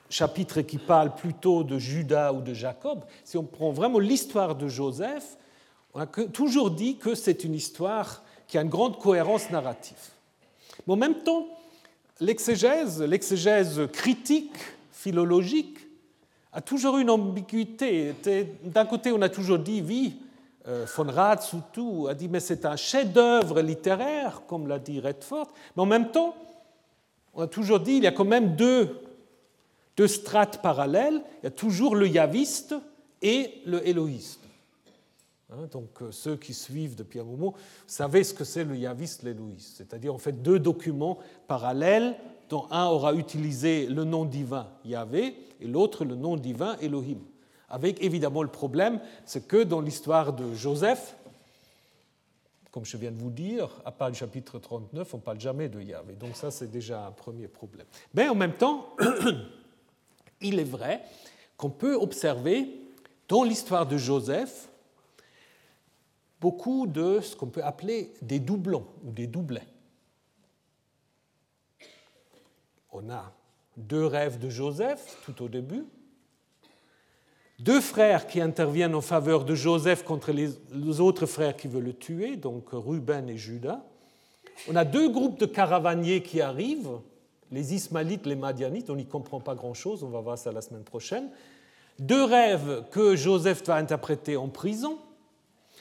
[0.09, 4.69] chapitres qui parlent plutôt de Judas ou de Jacob, si on prend vraiment l'histoire de
[4.69, 5.37] Joseph,
[5.93, 10.11] on a toujours dit que c'est une histoire qui a une grande cohérence narrative.
[10.87, 11.45] Mais en même temps,
[12.21, 14.55] l'exégèse, l'exégèse critique,
[14.93, 15.84] philologique,
[16.55, 18.15] a toujours eu une ambiguïté.
[18.63, 20.21] D'un côté, on a toujours dit, oui,
[20.67, 25.83] euh, von Ratsutu a dit mais c'est un chef-d'œuvre littéraire, comme l'a dit Redford, mais
[25.83, 26.33] en même temps,
[27.33, 28.97] on a toujours dit il y a quand même deux,
[29.97, 31.21] deux strates parallèles.
[31.41, 32.73] Il y a toujours le yaviste
[33.21, 34.39] et le éloïste.
[35.51, 37.53] Hein, donc euh, ceux qui suivent depuis un moment
[37.85, 42.15] savez ce que c'est le yaviste, l'éloïste, c'est-à-dire en fait deux documents parallèles
[42.49, 47.19] dont un aura utilisé le nom divin Yahvé et l'autre le nom divin Elohim.
[47.69, 51.15] Avec évidemment le problème, c'est que dans l'histoire de Joseph,
[52.71, 55.69] comme je viens de vous dire, à part le chapitre 39, on ne parle jamais
[55.69, 56.13] de Yahvé.
[56.13, 57.87] Donc ça, c'est déjà un premier problème.
[58.13, 58.95] Mais en même temps,
[60.41, 61.01] il est vrai
[61.57, 62.69] qu'on peut observer
[63.27, 64.69] dans l'histoire de Joseph
[66.41, 69.65] beaucoup de ce qu'on peut appeler des doublons ou des doublets.
[72.97, 73.33] On a
[73.75, 75.83] deux rêves de Joseph tout au début,
[77.59, 81.93] deux frères qui interviennent en faveur de Joseph contre les, autres frères qui veulent le
[81.93, 83.83] tuer, donc Ruben et Judas.
[84.69, 87.01] On a deux groupes de caravaniers qui arrivent,
[87.51, 90.85] les Ismaélites, les Madianites, on n'y comprend pas grand-chose, on va voir ça la semaine
[90.85, 91.29] prochaine.
[91.99, 94.99] Deux rêves que Joseph va interpréter en prison,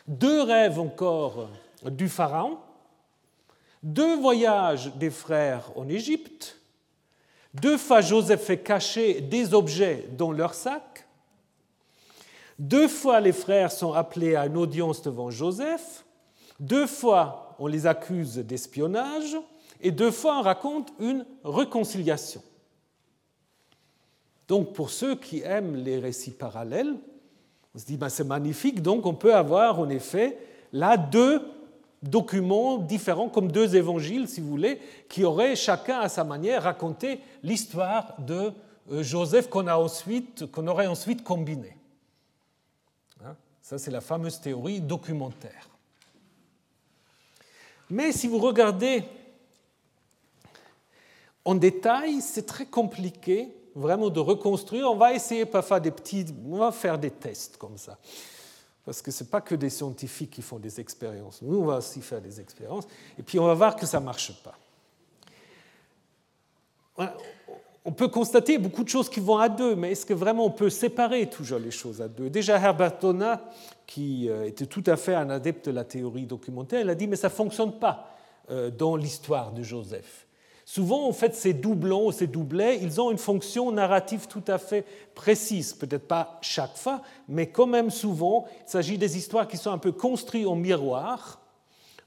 [0.08, 1.48] deux rêves encore
[1.84, 2.58] du Pharaon,
[3.84, 6.58] deux voyages des frères en Égypte,
[7.54, 11.04] deux fois Joseph fait cacher des objets dans leur sac,
[12.58, 16.04] deux fois, les frères sont appelés à une audience devant Joseph.
[16.60, 19.36] Deux fois, on les accuse d'espionnage.
[19.80, 22.42] Et deux fois, on raconte une réconciliation.
[24.46, 26.94] Donc, pour ceux qui aiment les récits parallèles,
[27.74, 28.82] on se dit, ben, c'est magnifique.
[28.82, 30.38] Donc, on peut avoir, en effet,
[30.72, 31.42] là deux
[32.08, 37.20] documents différents, comme deux évangiles, si vous voulez, qui auraient chacun à sa manière raconté
[37.42, 38.52] l'histoire de
[38.92, 39.64] euh, Joseph qu'on
[40.52, 41.76] qu'on aurait ensuite combiné.
[43.62, 45.70] Ça, c'est la fameuse théorie documentaire.
[47.88, 49.04] Mais si vous regardez
[51.46, 54.90] en détail, c'est très compliqué vraiment de reconstruire.
[54.90, 57.98] On va essayer parfois des petits, on va faire des tests comme ça.
[58.84, 61.40] Parce que ce n'est pas que des scientifiques qui font des expériences.
[61.42, 62.86] Nous, on va aussi faire des expériences.
[63.18, 64.58] Et puis, on va voir que ça ne marche pas
[67.84, 70.50] on peut constater beaucoup de choses qui vont à deux, mais est-ce que vraiment on
[70.50, 72.30] peut séparer toujours les choses à deux?
[72.30, 73.42] Déjà, Herbert Tona,
[73.86, 77.06] qui euh, était tout à fait un adepte de la théorie documentaire, il a dit
[77.06, 78.16] mais ça ne fonctionne pas
[78.50, 80.23] euh, dans l'histoire de Joseph.
[80.64, 84.86] Souvent, en fait, ces doublons, ces doublets, ils ont une fonction narrative tout à fait
[85.14, 85.74] précise.
[85.74, 89.78] Peut-être pas chaque fois, mais quand même souvent, il s'agit des histoires qui sont un
[89.78, 91.40] peu construites en miroir.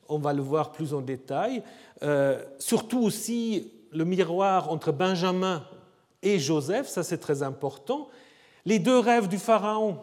[0.09, 1.61] On va le voir plus en détail.
[2.01, 5.63] Euh, surtout aussi le miroir entre Benjamin
[6.23, 8.07] et Joseph, ça c'est très important.
[8.65, 9.99] Les deux rêves du Pharaon,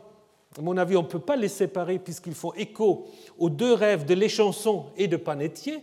[0.57, 4.05] à mon avis, on ne peut pas les séparer puisqu'ils font écho aux deux rêves
[4.05, 5.83] de l'échanson et de Panétier,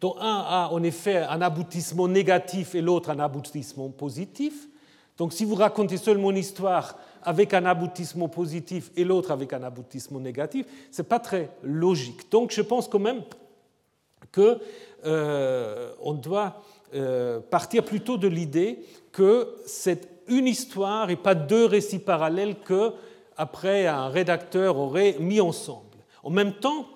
[0.00, 4.68] dont un a en effet un aboutissement négatif et l'autre un aboutissement positif.
[5.16, 9.62] Donc si vous racontez seulement une histoire avec un aboutissement positif et l'autre avec un
[9.62, 12.30] aboutissement négatif, ce n'est pas très logique.
[12.30, 13.22] Donc je pense quand même
[14.32, 14.58] qu'on
[15.06, 16.62] euh, doit
[16.94, 18.80] euh, partir plutôt de l'idée
[19.12, 22.92] que c'est une histoire et pas deux récits parallèles que
[23.36, 25.98] après un rédacteur aurait mis ensemble.
[26.22, 26.86] En même temps,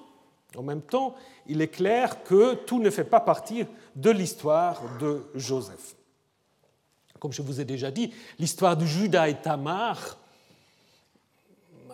[0.57, 1.15] en même temps,
[1.47, 3.65] il est clair que tout ne fait pas partie
[3.97, 5.95] de l'histoire de Joseph.
[7.19, 10.19] Comme je vous ai déjà dit, l'histoire de Judas et Tamar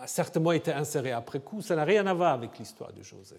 [0.01, 3.39] a certainement été insérée après coup, ça n'a rien à voir avec l'histoire de Joseph.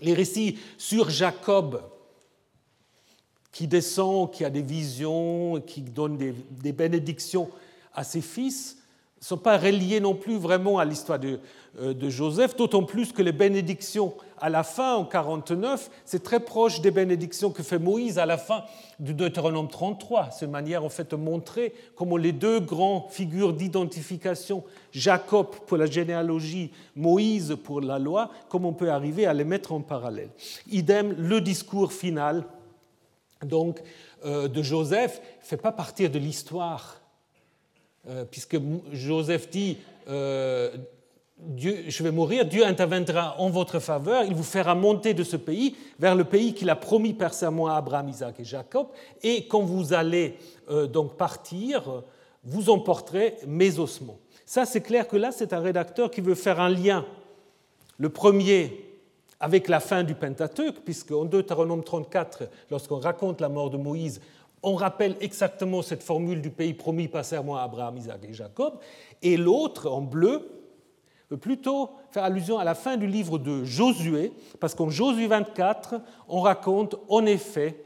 [0.00, 1.82] Les récits sur Jacob
[3.56, 7.50] qui descend, qui a des visions, qui donne des, bénédictions
[7.94, 8.76] à ses fils,
[9.26, 11.40] ne sont pas reliés non plus vraiment à l'histoire de,
[11.80, 16.38] euh, de, Joseph, d'autant plus que les bénédictions à la fin, en 49, c'est très
[16.38, 18.62] proche des bénédictions que fait Moïse à la fin
[19.00, 20.30] du Deutéronome 33.
[20.30, 24.62] C'est une manière en fait de montrer comment les deux grandes figures d'identification,
[24.92, 29.72] Jacob pour la généalogie, Moïse pour la loi, comment on peut arriver à les mettre
[29.72, 30.30] en parallèle.
[30.70, 32.44] Idem, le discours final
[33.44, 33.82] donc,
[34.24, 37.00] euh, de Joseph ne fait pas partir de l'histoire,
[38.08, 38.58] euh, puisque
[38.92, 39.78] Joseph dit
[40.08, 40.70] euh,
[41.38, 45.36] Dieu, Je vais mourir, Dieu interviendra en votre faveur, il vous fera monter de ce
[45.36, 48.88] pays vers le pays qu'il a promis par serment à Abraham, Isaac et Jacob,
[49.22, 50.36] et quand vous allez
[50.92, 52.02] donc partir,
[52.42, 54.18] vous emporterez mes ossements.
[54.46, 57.04] Ça, c'est clair que là, c'est un rédacteur qui veut faire un lien.
[57.98, 58.86] Le premier
[59.40, 64.20] avec la fin du Pentateuque, puisque en Deutéronome 34, lorsqu'on raconte la mort de Moïse,
[64.62, 68.78] on rappelle exactement cette formule du pays promis par serment à Abraham, Isaac et Jacob,
[69.22, 70.56] et l'autre, en bleu,
[71.30, 76.00] veut plutôt faire allusion à la fin du livre de Josué, parce qu'en Josué 24,
[76.28, 77.84] on raconte en effet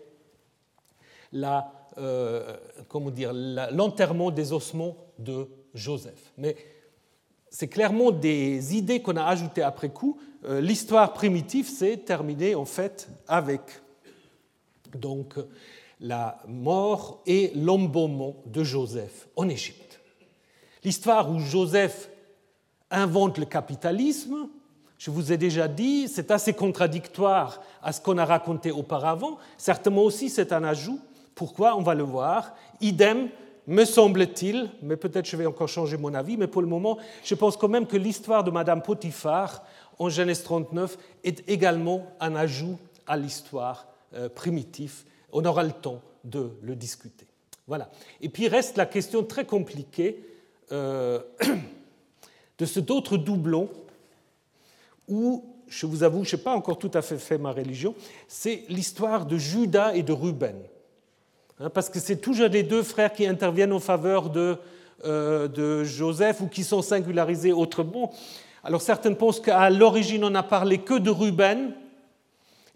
[1.32, 2.56] la, euh,
[2.88, 6.32] comment dire, l'enterrement des ossements de Joseph.
[6.36, 6.56] Mais
[7.50, 10.18] c'est clairement des idées qu'on a ajoutées après coup.
[10.44, 13.60] Euh, l'histoire primitive s'est terminée en fait avec
[14.94, 15.34] donc
[16.00, 20.00] la mort et l'embaumement de Joseph en Égypte.
[20.82, 22.08] L'histoire où Joseph
[22.90, 24.48] invente le capitalisme,
[24.98, 29.38] je vous ai déjà dit, c'est assez contradictoire à ce qu'on a raconté auparavant.
[29.56, 31.00] Certainement aussi, c'est un ajout.
[31.34, 31.76] Pourquoi?
[31.76, 32.54] On va le voir.
[32.80, 33.28] Idem,
[33.66, 37.34] me semble-t-il, mais peut-être je vais encore changer mon avis, mais pour le moment, je
[37.34, 39.62] pense quand même que l'histoire de Madame Potiphar
[39.98, 45.04] en Genèse 39 est également un ajout à l'histoire euh, primitive.
[45.32, 47.26] On aura le temps de le discuter.
[47.66, 47.90] Voilà.
[48.20, 50.24] Et puis reste la question très compliquée
[50.72, 51.20] euh,
[52.58, 53.68] de cet autre doublon
[55.08, 57.94] où, je vous avoue, je n'ai pas encore tout à fait fait ma religion,
[58.28, 60.56] c'est l'histoire de Judas et de Ruben.
[61.58, 64.56] Hein, parce que c'est toujours les deux frères qui interviennent en faveur de,
[65.04, 68.12] euh, de Joseph ou qui sont singularisés autrement.
[68.62, 71.74] Alors certains pensent qu'à l'origine, on n'a parlé que de Ruben,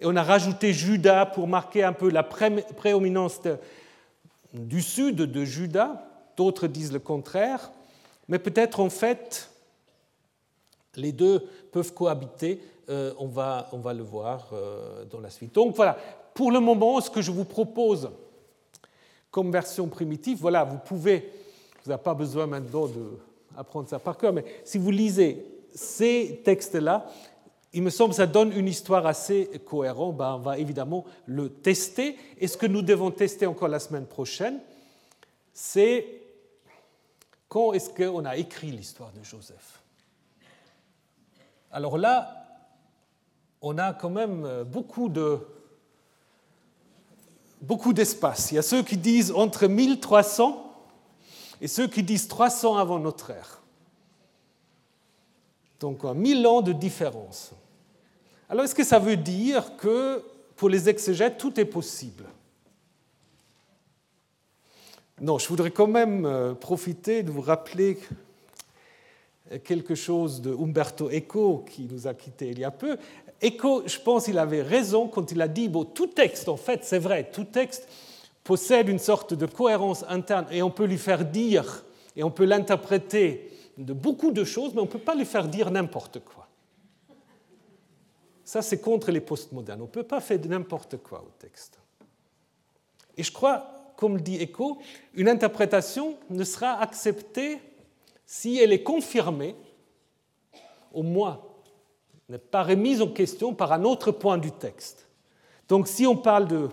[0.00, 3.40] et on a rajouté Judas pour marquer un peu la prééminence
[4.52, 6.04] du sud de Judas.
[6.36, 7.70] D'autres disent le contraire.
[8.28, 9.50] Mais peut-être en fait,
[10.96, 11.40] les deux
[11.72, 15.54] peuvent cohabiter, euh, on, va, on, va, le voir euh, dans la suite.
[15.54, 15.96] Donc voilà,
[16.34, 18.10] pour le moment, ce que je vous propose
[19.30, 21.30] comme version primitive, voilà, vous pouvez,
[21.82, 22.88] vous n'avez pas besoin maintenant
[23.56, 27.06] d'apprendre ça par cœur, mais si vous lisez ces textes-là,
[27.74, 30.16] il me semble que ça donne une histoire assez cohérente.
[30.16, 32.16] Ben, on va évidemment le tester.
[32.38, 34.60] Et ce que nous devons tester encore la semaine prochaine,
[35.52, 36.06] c'est
[37.48, 39.80] quand est-ce qu'on a écrit l'histoire de Joseph
[41.74, 42.46] alors là,
[43.60, 45.40] on a quand même euh, beaucoup de
[47.60, 48.52] beaucoup d'espace.
[48.52, 50.72] Il y a ceux qui disent entre 1300
[51.60, 53.60] et ceux qui disent 300 avant notre ère.
[55.80, 57.50] Donc 1000 ans de différence.
[58.54, 60.22] Alors est-ce que ça veut dire que
[60.54, 62.22] pour les exégètes, tout est possible?
[65.20, 67.98] Non, je voudrais quand même euh, profiter de vous rappeler
[69.64, 72.96] quelque chose de Umberto Eco qui nous a quittés il y a peu.
[73.42, 76.84] Eco, je pense qu'il avait raison quand il a dit, bon, tout texte, en fait,
[76.84, 77.88] c'est vrai, tout texte
[78.44, 81.84] possède une sorte de cohérence interne et on peut lui faire dire,
[82.14, 85.48] et on peut l'interpréter de beaucoup de choses, mais on ne peut pas lui faire
[85.48, 86.43] dire n'importe quoi.
[88.44, 89.80] Ça, c'est contre les postmodernes.
[89.80, 91.78] On ne peut pas faire n'importe quoi au texte.
[93.16, 94.78] Et je crois, comme dit Eco,
[95.14, 97.60] une interprétation ne sera acceptée
[98.26, 99.54] si elle est confirmée,
[100.92, 101.40] au moins
[102.28, 105.08] n'est pas remise en question par un autre point du texte.
[105.68, 106.68] Donc si on parle de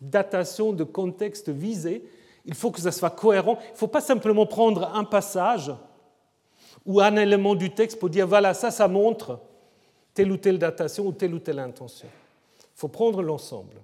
[0.00, 2.04] datation, de contexte visé,
[2.44, 3.58] il faut que ça soit cohérent.
[3.68, 5.72] Il ne faut pas simplement prendre un passage
[6.86, 9.40] ou un élément du texte pour dire voilà, ça, ça montre
[10.18, 12.08] telle ou telle datation ou telle ou telle intention.
[12.58, 13.76] Il faut prendre l'ensemble.